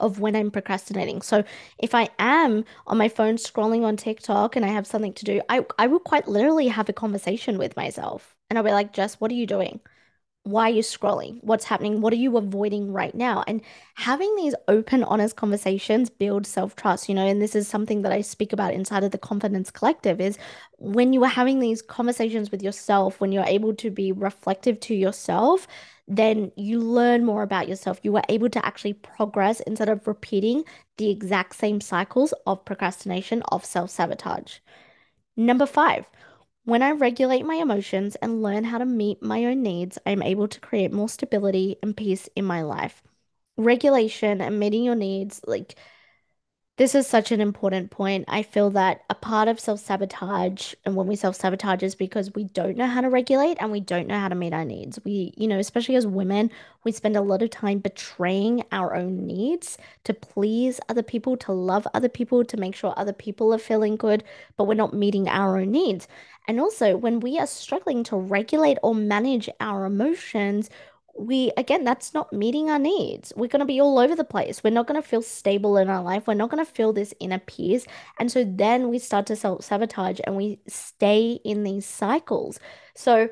of 0.00 0.20
when 0.20 0.36
I'm 0.36 0.50
procrastinating. 0.50 1.22
So 1.22 1.44
if 1.78 1.94
I 1.94 2.08
am 2.18 2.64
on 2.86 2.98
my 2.98 3.08
phone 3.08 3.36
scrolling 3.36 3.84
on 3.84 3.96
TikTok 3.96 4.56
and 4.56 4.64
I 4.64 4.68
have 4.68 4.86
something 4.86 5.12
to 5.14 5.24
do, 5.24 5.40
I 5.48 5.64
I 5.78 5.86
will 5.86 6.00
quite 6.00 6.28
literally 6.28 6.68
have 6.68 6.88
a 6.88 6.92
conversation 6.92 7.58
with 7.58 7.76
myself. 7.76 8.36
And 8.48 8.58
I'll 8.58 8.64
be 8.64 8.72
like, 8.72 8.92
Jess, 8.92 9.20
what 9.20 9.30
are 9.30 9.34
you 9.34 9.46
doing? 9.46 9.80
Why 10.44 10.70
are 10.70 10.74
you 10.74 10.82
scrolling? 10.82 11.40
What's 11.42 11.66
happening? 11.66 12.00
What 12.00 12.12
are 12.14 12.16
you 12.16 12.38
avoiding 12.38 12.90
right 12.90 13.14
now? 13.14 13.44
And 13.46 13.60
having 13.96 14.34
these 14.36 14.54
open, 14.66 15.04
honest 15.04 15.36
conversations 15.36 16.08
build 16.08 16.46
self-trust, 16.46 17.06
you 17.06 17.14
know, 17.14 17.26
and 17.26 17.42
this 17.42 17.54
is 17.54 17.68
something 17.68 18.00
that 18.02 18.12
I 18.12 18.22
speak 18.22 18.54
about 18.54 18.72
inside 18.72 19.04
of 19.04 19.10
the 19.10 19.18
Confidence 19.18 19.70
Collective 19.70 20.22
is 20.22 20.38
when 20.78 21.12
you 21.12 21.22
are 21.24 21.28
having 21.28 21.58
these 21.60 21.82
conversations 21.82 22.50
with 22.50 22.62
yourself, 22.62 23.20
when 23.20 23.30
you're 23.30 23.44
able 23.44 23.74
to 23.74 23.90
be 23.90 24.10
reflective 24.10 24.80
to 24.80 24.94
yourself, 24.94 25.66
then 26.08 26.50
you 26.56 26.80
learn 26.80 27.24
more 27.24 27.42
about 27.42 27.68
yourself. 27.68 28.00
You 28.02 28.16
are 28.16 28.24
able 28.28 28.48
to 28.48 28.64
actually 28.64 28.94
progress 28.94 29.60
instead 29.60 29.90
of 29.90 30.06
repeating 30.06 30.64
the 30.96 31.10
exact 31.10 31.54
same 31.54 31.80
cycles 31.80 32.32
of 32.46 32.64
procrastination, 32.64 33.42
of 33.52 33.64
self-sabotage. 33.64 34.58
Number 35.36 35.66
five, 35.66 36.06
when 36.64 36.82
I 36.82 36.90
regulate 36.92 37.44
my 37.44 37.54
emotions 37.56 38.16
and 38.16 38.42
learn 38.42 38.64
how 38.64 38.78
to 38.78 38.86
meet 38.86 39.22
my 39.22 39.44
own 39.44 39.62
needs, 39.62 39.98
I 40.06 40.10
am 40.10 40.22
able 40.22 40.48
to 40.48 40.60
create 40.60 40.92
more 40.92 41.08
stability 41.08 41.76
and 41.82 41.96
peace 41.96 42.28
in 42.34 42.44
my 42.44 42.62
life. 42.62 43.02
Regulation 43.56 44.40
and 44.40 44.58
meeting 44.58 44.84
your 44.84 44.94
needs, 44.94 45.40
like 45.46 45.76
this 46.78 46.94
is 46.94 47.06
such 47.08 47.32
an 47.32 47.40
important 47.40 47.90
point. 47.90 48.24
I 48.28 48.42
feel 48.42 48.70
that 48.70 49.02
a 49.10 49.14
part 49.14 49.48
of 49.48 49.58
self-sabotage, 49.58 50.74
and 50.84 50.94
when 50.94 51.08
we 51.08 51.16
self-sabotage, 51.16 51.82
is 51.82 51.96
because 51.96 52.34
we 52.34 52.44
don't 52.44 52.76
know 52.76 52.86
how 52.86 53.00
to 53.00 53.10
regulate 53.10 53.58
and 53.60 53.72
we 53.72 53.80
don't 53.80 54.06
know 54.06 54.18
how 54.18 54.28
to 54.28 54.36
meet 54.36 54.52
our 54.54 54.64
needs. 54.64 54.98
We, 55.04 55.34
you 55.36 55.48
know, 55.48 55.58
especially 55.58 55.96
as 55.96 56.06
women, 56.06 56.50
we 56.84 56.92
spend 56.92 57.16
a 57.16 57.20
lot 57.20 57.42
of 57.42 57.50
time 57.50 57.80
betraying 57.80 58.62
our 58.70 58.94
own 58.94 59.26
needs 59.26 59.76
to 60.04 60.14
please 60.14 60.80
other 60.88 61.02
people, 61.02 61.36
to 61.38 61.52
love 61.52 61.86
other 61.94 62.08
people, 62.08 62.44
to 62.44 62.56
make 62.56 62.76
sure 62.76 62.94
other 62.96 63.12
people 63.12 63.52
are 63.52 63.58
feeling 63.58 63.96
good, 63.96 64.22
but 64.56 64.64
we're 64.64 64.74
not 64.74 64.94
meeting 64.94 65.28
our 65.28 65.58
own 65.58 65.72
needs. 65.72 66.06
And 66.46 66.60
also, 66.60 66.96
when 66.96 67.20
we 67.20 67.38
are 67.38 67.46
struggling 67.46 68.04
to 68.04 68.16
regulate 68.16 68.78
or 68.82 68.94
manage 68.94 69.50
our 69.60 69.84
emotions, 69.84 70.70
we 71.18 71.52
again, 71.56 71.84
that's 71.84 72.14
not 72.14 72.32
meeting 72.32 72.70
our 72.70 72.78
needs. 72.78 73.32
We're 73.36 73.48
going 73.48 73.60
to 73.60 73.66
be 73.66 73.80
all 73.80 73.98
over 73.98 74.14
the 74.14 74.24
place. 74.24 74.62
We're 74.62 74.70
not 74.70 74.86
going 74.86 75.00
to 75.00 75.06
feel 75.06 75.22
stable 75.22 75.76
in 75.76 75.88
our 75.88 76.02
life. 76.02 76.26
We're 76.26 76.34
not 76.34 76.50
going 76.50 76.64
to 76.64 76.70
feel 76.70 76.92
this 76.92 77.14
inner 77.20 77.40
peace. 77.40 77.86
And 78.18 78.30
so 78.30 78.44
then 78.44 78.88
we 78.88 78.98
start 78.98 79.26
to 79.26 79.36
self-sabotage 79.36 80.20
and 80.24 80.36
we 80.36 80.60
stay 80.68 81.40
in 81.44 81.64
these 81.64 81.86
cycles. 81.86 82.60
So 82.94 83.28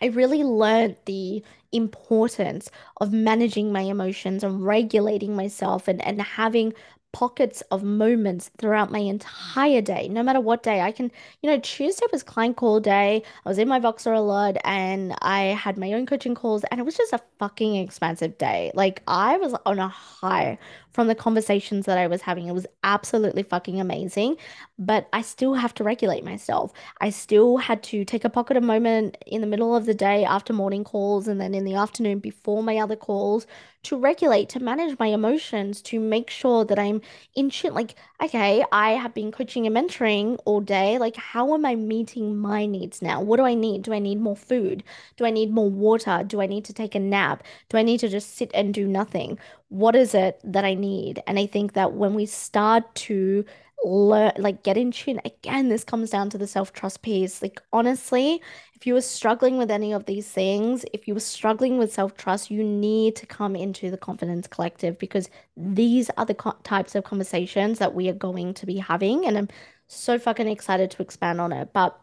I 0.00 0.06
really 0.06 0.42
learned 0.42 0.96
the 1.06 1.42
importance 1.72 2.70
of 3.00 3.12
managing 3.12 3.72
my 3.72 3.82
emotions 3.82 4.44
and 4.44 4.64
regulating 4.64 5.34
myself 5.34 5.88
and, 5.88 6.04
and 6.04 6.20
having 6.20 6.74
pockets 7.16 7.62
of 7.70 7.82
moments 7.82 8.50
throughout 8.58 8.92
my 8.92 8.98
entire 8.98 9.80
day, 9.80 10.06
no 10.06 10.22
matter 10.22 10.38
what 10.38 10.62
day. 10.62 10.82
I 10.82 10.92
can, 10.92 11.10
you 11.40 11.48
know, 11.48 11.58
Tuesday 11.60 12.04
was 12.12 12.22
client 12.22 12.58
call 12.58 12.78
day. 12.78 13.22
I 13.46 13.48
was 13.48 13.58
in 13.58 13.68
my 13.68 13.80
Voxer 13.80 14.14
a 14.14 14.20
lot 14.20 14.58
and 14.64 15.14
I 15.22 15.44
had 15.64 15.78
my 15.78 15.94
own 15.94 16.04
coaching 16.04 16.34
calls, 16.34 16.62
and 16.64 16.78
it 16.78 16.84
was 16.84 16.94
just 16.94 17.14
a 17.14 17.20
fucking 17.38 17.76
expansive 17.76 18.36
day. 18.36 18.70
Like, 18.74 19.02
I 19.06 19.38
was 19.38 19.54
on 19.64 19.78
a 19.78 19.88
high 19.88 20.58
from 20.96 21.08
the 21.08 21.14
conversations 21.14 21.84
that 21.84 21.98
I 21.98 22.06
was 22.06 22.22
having. 22.22 22.46
It 22.46 22.54
was 22.54 22.66
absolutely 22.82 23.42
fucking 23.42 23.78
amazing, 23.78 24.38
but 24.78 25.08
I 25.12 25.20
still 25.20 25.52
have 25.52 25.74
to 25.74 25.84
regulate 25.84 26.24
myself. 26.24 26.72
I 27.02 27.10
still 27.10 27.58
had 27.58 27.82
to 27.84 28.06
take 28.06 28.24
a 28.24 28.30
pocket 28.30 28.56
of 28.56 28.62
moment 28.62 29.18
in 29.26 29.42
the 29.42 29.46
middle 29.46 29.76
of 29.76 29.84
the 29.84 29.92
day 29.92 30.24
after 30.24 30.54
morning 30.54 30.84
calls 30.84 31.28
and 31.28 31.38
then 31.38 31.54
in 31.54 31.66
the 31.66 31.74
afternoon 31.74 32.20
before 32.20 32.62
my 32.62 32.78
other 32.78 32.96
calls 32.96 33.46
to 33.82 33.96
regulate, 33.96 34.48
to 34.48 34.58
manage 34.58 34.98
my 34.98 35.08
emotions, 35.08 35.80
to 35.80 36.00
make 36.00 36.28
sure 36.30 36.64
that 36.64 36.78
I'm 36.78 37.02
in 37.34 37.50
tune. 37.50 37.74
Like, 37.74 37.94
okay, 38.22 38.64
I 38.72 38.92
have 38.92 39.14
been 39.14 39.30
coaching 39.30 39.66
and 39.66 39.76
mentoring 39.76 40.38
all 40.44 40.60
day. 40.60 40.98
Like, 40.98 41.14
how 41.16 41.54
am 41.54 41.64
I 41.64 41.76
meeting 41.76 42.36
my 42.36 42.66
needs 42.66 43.00
now? 43.00 43.20
What 43.20 43.36
do 43.36 43.44
I 43.44 43.54
need? 43.54 43.82
Do 43.82 43.92
I 43.92 44.00
need 44.00 44.18
more 44.20 44.34
food? 44.34 44.82
Do 45.16 45.24
I 45.24 45.30
need 45.30 45.52
more 45.52 45.70
water? 45.70 46.24
Do 46.26 46.40
I 46.40 46.46
need 46.46 46.64
to 46.64 46.72
take 46.72 46.94
a 46.94 46.98
nap? 46.98 47.44
Do 47.68 47.76
I 47.78 47.82
need 47.82 48.00
to 48.00 48.08
just 48.08 48.36
sit 48.36 48.50
and 48.54 48.74
do 48.74 48.88
nothing? 48.88 49.38
What 49.68 49.96
is 49.96 50.14
it 50.14 50.40
that 50.44 50.64
I 50.64 50.74
need? 50.74 51.22
And 51.26 51.38
I 51.38 51.46
think 51.46 51.72
that 51.74 51.92
when 51.94 52.14
we 52.14 52.26
start 52.26 52.94
to 53.06 53.44
learn, 53.84 54.32
like, 54.38 54.62
get 54.62 54.76
in 54.76 54.90
tune, 54.92 55.20
again, 55.24 55.68
this 55.68 55.84
comes 55.84 56.10
down 56.10 56.30
to 56.30 56.38
the 56.38 56.46
self-trust 56.46 57.02
piece. 57.02 57.42
Like, 57.42 57.60
honestly, 57.72 58.40
if 58.74 58.86
you 58.86 58.94
were 58.94 59.00
struggling 59.00 59.58
with 59.58 59.70
any 59.70 59.92
of 59.92 60.06
these 60.06 60.28
things, 60.28 60.84
if 60.92 61.08
you 61.08 61.14
were 61.14 61.20
struggling 61.20 61.78
with 61.78 61.92
self-trust, 61.92 62.50
you 62.50 62.62
need 62.62 63.16
to 63.16 63.26
come 63.26 63.56
into 63.56 63.90
the 63.90 63.96
Confidence 63.96 64.46
Collective 64.46 64.98
because 64.98 65.28
these 65.56 66.10
are 66.16 66.26
the 66.26 66.34
co 66.34 66.52
types 66.62 66.94
of 66.94 67.04
conversations 67.04 67.78
that 67.78 67.94
we 67.94 68.08
are 68.08 68.14
going 68.14 68.54
to 68.54 68.66
be 68.66 68.78
having. 68.78 69.26
And 69.26 69.36
I'm 69.36 69.48
so 69.88 70.18
fucking 70.18 70.48
excited 70.48 70.90
to 70.92 71.02
expand 71.02 71.40
on 71.40 71.52
it. 71.52 71.72
But 71.72 71.98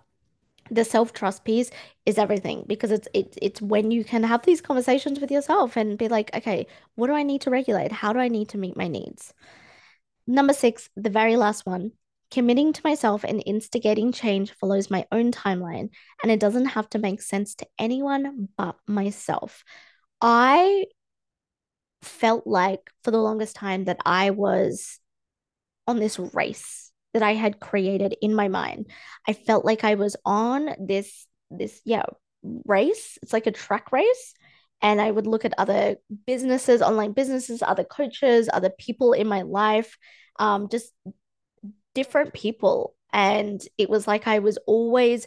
the 0.70 0.86
self-trust 0.86 1.44
piece 1.44 1.70
is 2.06 2.18
everything 2.18 2.64
because 2.68 2.92
it's 2.92 3.08
it, 3.14 3.38
it's 3.42 3.62
when 3.62 3.92
you 3.92 4.04
can 4.04 4.24
have 4.24 4.46
these 4.46 4.62
conversations 4.62 5.20
with 5.20 5.32
yourself 5.32 5.78
and 5.78 5.98
be 5.98 6.08
like, 6.08 6.36
okay, 6.36 6.68
what 6.96 7.08
do 7.08 7.14
I 7.14 7.24
need 7.24 7.42
to 7.42 7.50
regulate? 7.50 7.92
How 7.92 8.14
do 8.14 8.20
I 8.20 8.28
need 8.28 8.50
to 8.50 8.58
meet 8.58 8.78
my 8.78 8.88
needs? 8.88 9.34
Number 10.26 10.54
six, 10.54 10.90
the 10.96 11.10
very 11.10 11.36
last 11.36 11.66
one. 11.66 11.92
Committing 12.32 12.74
to 12.74 12.82
myself 12.84 13.24
and 13.24 13.44
instigating 13.46 14.12
change 14.12 14.54
follows 14.54 14.90
my 14.90 15.06
own 15.12 15.32
timeline, 15.32 15.90
and 16.24 16.32
it 16.32 16.40
doesn't 16.40 16.66
have 16.66 16.90
to 16.90 16.98
make 16.98 17.22
sense 17.22 17.54
to 17.56 17.68
anyone 17.78 18.50
but 18.58 18.76
myself. 18.88 19.64
I 20.20 20.86
felt 22.02 22.48
like 22.48 22.90
for 23.04 23.12
the 23.12 23.22
longest 23.22 23.56
time 23.56 23.86
that 23.86 24.00
I 24.06 24.32
was 24.32 25.00
on 25.86 26.00
this 26.00 26.18
race 26.18 26.83
that 27.14 27.24
I 27.24 27.34
had 27.34 27.60
created 27.60 28.16
in 28.22 28.36
my 28.36 28.48
mind. 28.48 28.88
I 29.28 29.34
felt 29.34 29.66
like 29.66 29.84
I 29.84 29.96
was 29.96 30.16
on 30.26 30.76
this 30.80 31.26
this 31.52 31.82
yeah, 31.86 32.04
race. 32.66 33.18
It's 33.22 33.34
like 33.34 33.48
a 33.48 33.52
track 33.52 33.92
race. 33.92 34.34
And 34.82 35.00
I 35.00 35.10
would 35.10 35.28
look 35.28 35.46
at 35.46 35.54
other 35.58 35.96
businesses, 36.28 36.82
online 36.82 37.14
businesses, 37.14 37.62
other 37.62 37.86
coaches, 37.86 38.50
other 38.52 38.70
people 38.70 39.14
in 39.14 39.28
my 39.28 39.44
life, 39.44 39.98
um, 40.40 40.68
just 40.70 40.92
different 41.96 42.34
people. 42.34 42.94
And 43.14 43.62
it 43.78 43.90
was 43.90 44.08
like 44.08 44.28
I 44.28 44.40
was 44.40 44.58
always, 44.68 45.26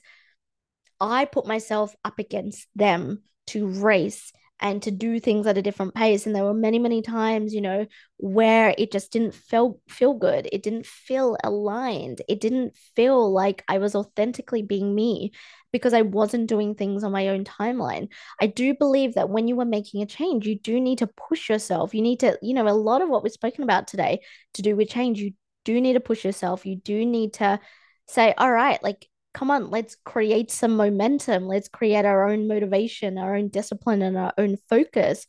I 1.01 1.25
put 1.25 1.47
myself 1.47 1.97
up 2.05 2.19
against 2.19 2.69
them 2.75 3.23
to 3.49 3.67
race 3.67 4.31
and 4.61 4.83
to 4.83 4.91
do 4.91 5.21
things 5.21 5.47
at 5.47 5.59
a 5.59 5.63
different 5.63 5.95
pace. 5.95 6.27
And 6.27 6.35
there 6.35 6.45
were 6.45 6.55
many, 6.55 6.79
many 6.79 7.03
times, 7.03 7.55
you 7.55 7.61
know, 7.61 7.87
where 8.17 8.75
it 8.79 8.91
just 8.91 9.13
didn't 9.13 9.35
feel 9.35 9.81
feel 9.89 10.15
good. 10.15 10.49
It 10.53 10.63
didn't 10.63 10.87
feel 10.87 11.37
aligned. 11.45 12.23
It 12.29 12.41
didn't 12.41 12.77
feel 12.95 13.33
like 13.33 13.65
I 13.69 13.79
was 13.79 13.95
authentically 13.95 14.63
being 14.63 14.95
me 14.95 15.33
because 15.73 15.93
I 15.93 16.03
wasn't 16.03 16.49
doing 16.49 16.75
things 16.75 17.05
on 17.05 17.13
my 17.13 17.29
own 17.29 17.45
timeline. 17.45 18.09
I 18.41 18.47
do 18.47 18.75
believe 18.75 19.15
that 19.15 19.29
when 19.29 19.47
you 19.49 19.61
are 19.61 19.67
making 19.67 20.03
a 20.03 20.07
change, 20.07 20.47
you 20.47 20.59
do 20.59 20.81
need 20.81 20.99
to 20.99 21.07
push 21.07 21.49
yourself. 21.51 21.95
You 21.95 22.03
need 22.03 22.21
to, 22.21 22.39
you 22.41 22.55
know, 22.55 22.67
a 22.67 22.71
lot 22.71 23.03
of 23.03 23.09
what 23.09 23.23
we've 23.23 23.33
spoken 23.33 23.63
about 23.63 23.87
today 23.87 24.21
to 24.55 24.63
do 24.63 24.75
with 24.75 24.89
change, 24.89 25.21
you 25.21 25.33
do 25.65 25.81
need 25.81 25.95
to 25.95 26.01
push 26.01 26.25
yourself. 26.25 26.65
You 26.65 26.77
do 26.77 27.05
need 27.05 27.35
to 27.35 27.61
say, 28.07 28.33
all 28.39 28.51
right, 28.51 28.83
like, 28.83 29.07
come 29.37 29.51
on, 29.51 29.71
let's 29.71 29.97
create 29.97 30.51
some 30.51 30.77
momentum. 30.79 31.47
Let's 31.47 31.69
create 31.69 32.07
our 32.07 32.27
own 32.27 32.49
motivation, 32.49 33.19
our 33.19 33.37
own 33.37 33.49
discipline, 33.49 34.01
and 34.01 34.17
our 34.17 34.33
own 34.39 34.57
focus. 34.71 35.27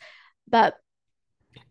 But 0.48 0.76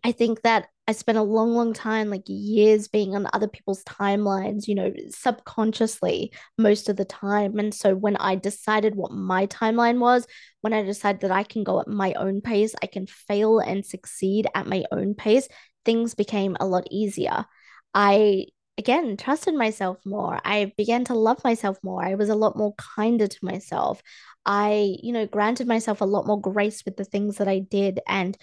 I 0.04 0.12
think 0.12 0.42
that 0.42 0.68
I 0.86 0.92
spent 0.92 1.16
a 1.16 1.22
long, 1.22 1.54
long 1.54 1.72
time, 1.72 2.10
like 2.10 2.24
years, 2.26 2.88
being 2.88 3.16
on 3.16 3.26
other 3.32 3.48
people's 3.48 3.82
timelines, 3.84 4.68
you 4.68 4.74
know, 4.74 4.92
subconsciously 5.08 6.30
most 6.58 6.90
of 6.90 6.96
the 6.96 7.06
time. 7.06 7.58
And 7.58 7.72
so 7.72 7.94
when 7.94 8.16
I 8.18 8.36
decided 8.36 8.96
what 8.96 9.12
my 9.12 9.46
timeline 9.46 9.98
was, 9.98 10.26
when 10.60 10.74
I 10.74 10.82
decided 10.82 11.22
that 11.22 11.30
I 11.30 11.42
can 11.42 11.64
go 11.64 11.80
at 11.80 11.88
my 11.88 12.12
own 12.12 12.42
pace, 12.42 12.74
I 12.82 12.86
can 12.86 13.06
fail 13.06 13.60
and 13.60 13.82
succeed 13.84 14.46
at 14.54 14.66
my 14.66 14.84
own 14.92 15.14
pace, 15.14 15.48
things 15.86 16.14
became 16.14 16.54
a 16.60 16.66
lot 16.66 16.86
easier. 16.90 17.46
I 17.94 18.48
again 18.78 19.16
trusted 19.16 19.54
myself 19.54 19.98
more. 20.04 20.40
I 20.44 20.72
began 20.76 21.04
to 21.06 21.14
love 21.14 21.42
myself 21.44 21.78
more. 21.82 22.04
I 22.04 22.14
was 22.14 22.28
a 22.28 22.34
lot 22.34 22.56
more 22.56 22.74
kinder 22.76 23.26
to 23.26 23.44
myself. 23.44 24.02
I, 24.44 24.96
you 25.02 25.12
know, 25.12 25.26
granted 25.26 25.66
myself 25.66 26.00
a 26.00 26.04
lot 26.04 26.26
more 26.26 26.40
grace 26.40 26.84
with 26.84 26.96
the 26.96 27.04
things 27.04 27.36
that 27.38 27.48
I 27.48 27.58
did. 27.58 28.00
And 28.06 28.36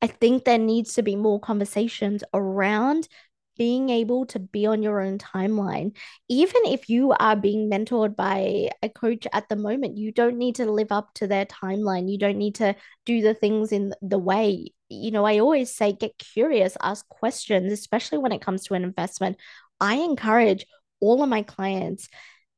I 0.00 0.08
think 0.08 0.44
there 0.44 0.58
needs 0.58 0.94
to 0.94 1.02
be 1.02 1.16
more 1.16 1.40
conversations 1.40 2.24
around 2.34 3.08
being 3.56 3.90
able 3.90 4.26
to 4.26 4.38
be 4.38 4.66
on 4.66 4.82
your 4.82 5.00
own 5.00 5.18
timeline. 5.18 5.96
Even 6.28 6.62
if 6.66 6.88
you 6.88 7.12
are 7.12 7.36
being 7.36 7.70
mentored 7.70 8.16
by 8.16 8.70
a 8.82 8.88
coach 8.88 9.26
at 9.32 9.48
the 9.48 9.56
moment, 9.56 9.96
you 9.96 10.12
don't 10.12 10.38
need 10.38 10.56
to 10.56 10.70
live 10.70 10.90
up 10.90 11.12
to 11.14 11.26
their 11.26 11.46
timeline. 11.46 12.10
You 12.10 12.18
don't 12.18 12.38
need 12.38 12.56
to 12.56 12.74
do 13.06 13.20
the 13.20 13.34
things 13.34 13.72
in 13.72 13.94
the 14.00 14.18
way. 14.18 14.72
You 14.88 15.10
know, 15.10 15.24
I 15.24 15.38
always 15.38 15.74
say 15.74 15.92
get 15.92 16.18
curious, 16.18 16.76
ask 16.82 17.08
questions, 17.08 17.72
especially 17.72 18.18
when 18.18 18.32
it 18.32 18.42
comes 18.42 18.64
to 18.64 18.74
an 18.74 18.84
investment. 18.84 19.36
I 19.80 19.96
encourage 19.96 20.66
all 21.00 21.22
of 21.22 21.28
my 21.28 21.42
clients 21.42 22.08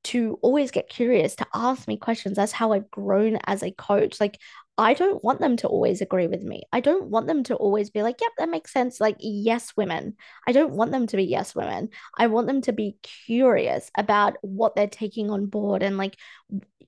to 0.05 0.39
always 0.43 0.71
get 0.71 0.89
curious, 0.89 1.35
to 1.37 1.47
ask 1.55 1.89
me 1.89 1.97
questions. 1.97 2.37
That's 2.37 2.53
how 2.53 2.73
I've 2.73 2.91
grown 2.91 3.39
as 3.47 3.63
a 3.63 3.71
coach. 3.73 4.21
Like, 4.21 4.39
I 4.77 4.95
don't 4.95 5.23
want 5.23 5.41
them 5.41 5.57
to 5.59 5.69
always 5.69 6.01
agree 6.01 6.27
with 6.27 6.43
me. 6.43 6.63
I 6.73 6.81
don't 6.81 7.09
want 7.09 7.29
them 7.29 7.45
to 7.45 7.55
always 7.55 7.91
be 7.91 8.03
like, 8.03 8.21
yep, 8.21 8.33
that 8.39 8.49
makes 8.49 8.73
sense. 8.73 9.01
Like, 9.01 9.17
yes, 9.21 9.73
women. 9.77 10.17
I 10.49 10.53
don't 10.53 10.73
want 10.73 10.91
them 10.91 11.07
to 11.07 11.17
be 11.17 11.25
yes, 11.25 11.55
women. 11.55 11.91
I 12.19 12.27
want 12.27 12.49
them 12.49 12.61
to 12.63 12.73
be 12.73 12.97
curious 13.03 13.91
about 13.97 14.37
what 14.43 14.75
they're 14.75 14.89
taking 14.89 15.31
on 15.31 15.47
board 15.47 15.85
and, 15.85 15.97
like, 15.97 16.17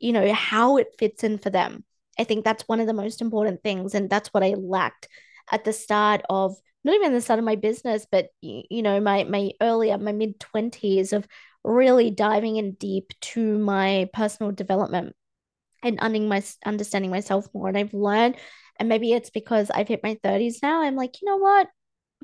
you 0.01 0.13
know, 0.13 0.33
how 0.33 0.79
it 0.79 0.97
fits 0.99 1.23
in 1.23 1.39
for 1.39 1.51
them. 1.51 1.85
I 2.19 2.25
think 2.25 2.45
that's 2.45 2.67
one 2.67 2.81
of 2.81 2.89
the 2.89 2.93
most 2.93 3.21
important 3.21 3.63
things. 3.63 3.95
And 3.95 4.11
that's 4.11 4.35
what 4.35 4.43
I 4.43 4.55
lacked 4.55 5.09
at 5.53 5.65
the 5.65 5.73
start 5.73 6.23
of 6.29 6.57
not 6.83 6.95
even 6.95 7.13
the 7.13 7.21
start 7.21 7.39
of 7.39 7.45
my 7.45 7.57
business, 7.57 8.07
but, 8.11 8.29
you 8.41 8.83
know, 8.83 9.01
my, 9.01 9.25
my 9.25 9.53
earlier, 9.61 9.97
my 9.99 10.13
mid 10.13 10.41
20s 10.41 11.13
of 11.13 11.27
really 11.63 12.11
diving 12.11 12.57
in 12.57 12.73
deep 12.73 13.13
to 13.21 13.59
my 13.59 14.09
personal 14.13 14.53
development 14.53 15.15
and 15.83 16.29
my, 16.29 16.43
understanding 16.65 17.11
myself 17.11 17.49
more. 17.55 17.69
And 17.69 17.79
I've 17.79 17.95
learned, 17.95 18.37
and 18.79 18.89
maybe 18.89 19.13
it's 19.13 19.31
because 19.31 19.71
I've 19.71 19.89
hit 19.89 20.03
my 20.03 20.17
30s 20.23 20.63
now, 20.63 20.83
I'm 20.83 20.97
like, 20.97 21.21
you 21.21 21.29
know 21.29 21.39
what? 21.39 21.69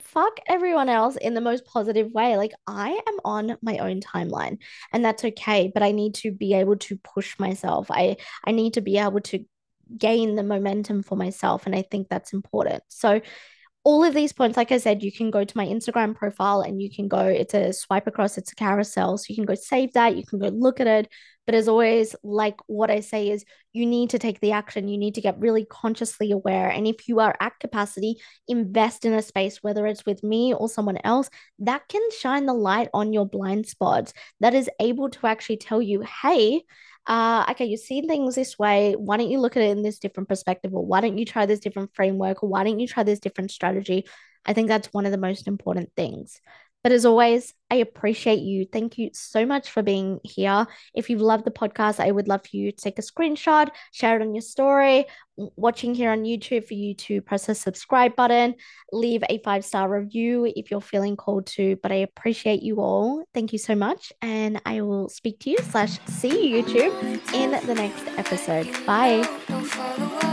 Fuck 0.01 0.41
everyone 0.47 0.89
else 0.89 1.17
in 1.17 1.35
the 1.35 1.41
most 1.41 1.65
positive 1.67 2.11
way. 2.13 2.37
Like, 2.37 2.53
I 2.67 2.91
am 2.91 3.19
on 3.25 3.57
my 3.63 3.79
own 3.79 4.01
timeline, 4.01 4.59
and 4.93 5.05
that's 5.05 5.25
okay. 5.25 5.71
But 5.73 5.83
I 5.83 5.93
need 5.93 6.15
to 6.17 6.33
be 6.33 6.55
able 6.55 6.77
to 6.79 6.97
push 6.99 7.39
myself. 7.39 7.91
I 7.91 8.17
I 8.45 8.53
need 8.53 8.75
to 8.75 8.81
be 8.81 8.99
able 8.99 9.21
to 9.21 9.45
gain 9.97 10.37
the 10.37 10.43
momentum 10.43 11.03
for 11.03 11.17
myself. 11.17 11.67
And 11.67 11.75
I 11.75 11.83
think 11.83 12.09
that's 12.09 12.33
important. 12.33 12.83
So 12.89 13.21
all 13.85 14.05
of 14.05 14.15
these 14.15 14.33
points, 14.33 14.57
like 14.57 14.71
I 14.71 14.79
said, 14.79 15.03
you 15.03 15.11
can 15.11 15.31
go 15.31 15.45
to 15.45 15.57
my 15.57 15.67
Instagram 15.67 16.15
profile 16.15 16.61
and 16.61 16.81
you 16.81 16.91
can 16.91 17.09
go, 17.09 17.21
it's 17.27 17.55
a 17.55 17.73
swipe 17.73 18.07
across, 18.07 18.39
it's 18.39 18.53
a 18.53 18.55
carousel. 18.57 19.19
So 19.19 19.27
you 19.29 19.35
can 19.35 19.45
go 19.45 19.55
save 19.55 19.93
that, 19.95 20.17
you 20.17 20.25
can 20.25 20.39
go 20.39 20.49
look 20.49 20.81
at 20.81 20.87
it. 20.87 21.09
But 21.47 21.55
as 21.55 21.69
always, 21.69 22.15
like 22.23 22.57
what 22.67 22.91
I 22.91 23.01
say 23.01 23.31
is 23.31 23.45
you 23.73 23.85
need 23.85 24.11
to 24.11 24.19
take 24.19 24.41
the 24.41 24.53
action. 24.53 24.89
You 24.89 24.99
need 24.99 25.17
to 25.17 25.21
get 25.21 25.41
really 25.41 25.65
consciously 25.65 26.31
aware. 26.31 26.69
And 26.69 26.87
if 26.87 27.09
you 27.09 27.21
are 27.21 27.35
at 27.41 27.59
capacity, 27.59 28.17
invest 28.47 29.05
in 29.05 29.13
a 29.13 29.23
space, 29.23 29.63
whether 29.63 29.87
it's 29.87 30.07
with 30.07 30.23
me 30.23 30.55
or 30.55 30.69
someone 30.69 30.99
else, 31.03 31.31
that 31.61 31.89
can 31.89 32.03
shine 32.21 32.47
the 32.47 32.55
light 32.55 32.89
on 32.95 33.13
your 33.13 33.27
blind 33.27 33.67
spots 33.67 34.13
that 34.41 34.55
is 34.55 34.71
able 34.81 35.11
to 35.11 35.27
actually 35.27 35.57
tell 35.57 35.83
you, 35.83 36.05
hey, 36.23 36.63
uh, 37.07 37.45
okay, 37.51 37.65
you 37.65 37.77
see 37.77 38.03
things 38.03 38.35
this 38.35 38.59
way. 38.59 38.95
Why 38.97 39.17
don't 39.17 39.31
you 39.31 39.41
look 39.41 39.57
at 39.57 39.63
it 39.63 39.71
in 39.71 39.83
this 39.83 39.99
different 39.99 40.29
perspective? 40.29 40.73
Or 40.73 40.85
why 40.85 41.01
don't 41.01 41.19
you 41.19 41.25
try 41.25 41.47
this 41.47 41.61
different 41.61 41.95
framework? 41.95 42.43
Or 42.43 42.49
why 42.49 42.63
don't 42.63 42.79
you 42.79 42.87
try 42.87 43.03
this 43.03 43.19
different 43.19 43.51
strategy? 43.51 44.05
I 44.45 44.53
think 44.53 44.69
that's 44.69 44.93
one 44.93 45.07
of 45.07 45.13
the 45.13 45.19
most 45.19 45.49
important 45.49 45.91
things. 45.97 46.41
But 46.83 46.93
as 46.93 47.05
always, 47.05 47.55
I 47.71 47.77
appreciate 47.77 48.41
you. 48.41 48.67
Thank 48.67 48.99
you 48.99 49.11
so 49.15 49.47
much 49.47 49.71
for 49.71 49.83
being 49.83 50.21
here. 50.25 50.67
If 50.95 51.09
you've 51.09 51.21
loved 51.21 51.45
the 51.45 51.51
podcast, 51.51 52.01
I 52.01 52.11
would 52.11 52.29
love 52.29 52.43
for 52.43 52.57
you 52.57 52.73
to 52.73 52.77
take 52.77 52.99
a 52.99 53.03
screenshot, 53.03 53.71
share 53.93 54.17
it 54.17 54.23
on 54.23 54.35
your 54.35 54.43
story, 54.43 55.07
watching 55.37 55.95
here 55.95 56.11
on 56.11 56.25
YouTube, 56.25 56.67
for 56.67 56.75
you 56.75 56.95
to 56.95 57.23
press 57.23 57.47
the 57.47 57.55
subscribe 57.55 58.15
button, 58.15 58.57
leave 58.93 59.23
a 59.31 59.39
five 59.39 59.65
star 59.65 59.89
review 59.89 60.53
if 60.57 60.71
you're 60.71 60.81
feeling 60.81 61.17
called 61.17 61.47
to. 61.47 61.77
But 61.83 61.93
I 61.93 61.97
appreciate 61.97 62.63
you 62.63 62.81
all. 62.81 63.25
Thank 63.33 63.53
you 63.53 63.59
so 63.59 63.75
much. 63.75 64.13
And 64.21 64.61
I 64.67 64.83
will 64.83 65.09
speak 65.09 65.41
to 65.41 65.51
you 65.51 65.59
slash 65.71 65.99
see 66.07 66.49
you 66.49 66.63
YouTube 66.63 67.35
in 67.35 67.53
the 67.67 67.75
next 67.75 68.07
episode. 68.19 68.69
Bye. 68.85 70.32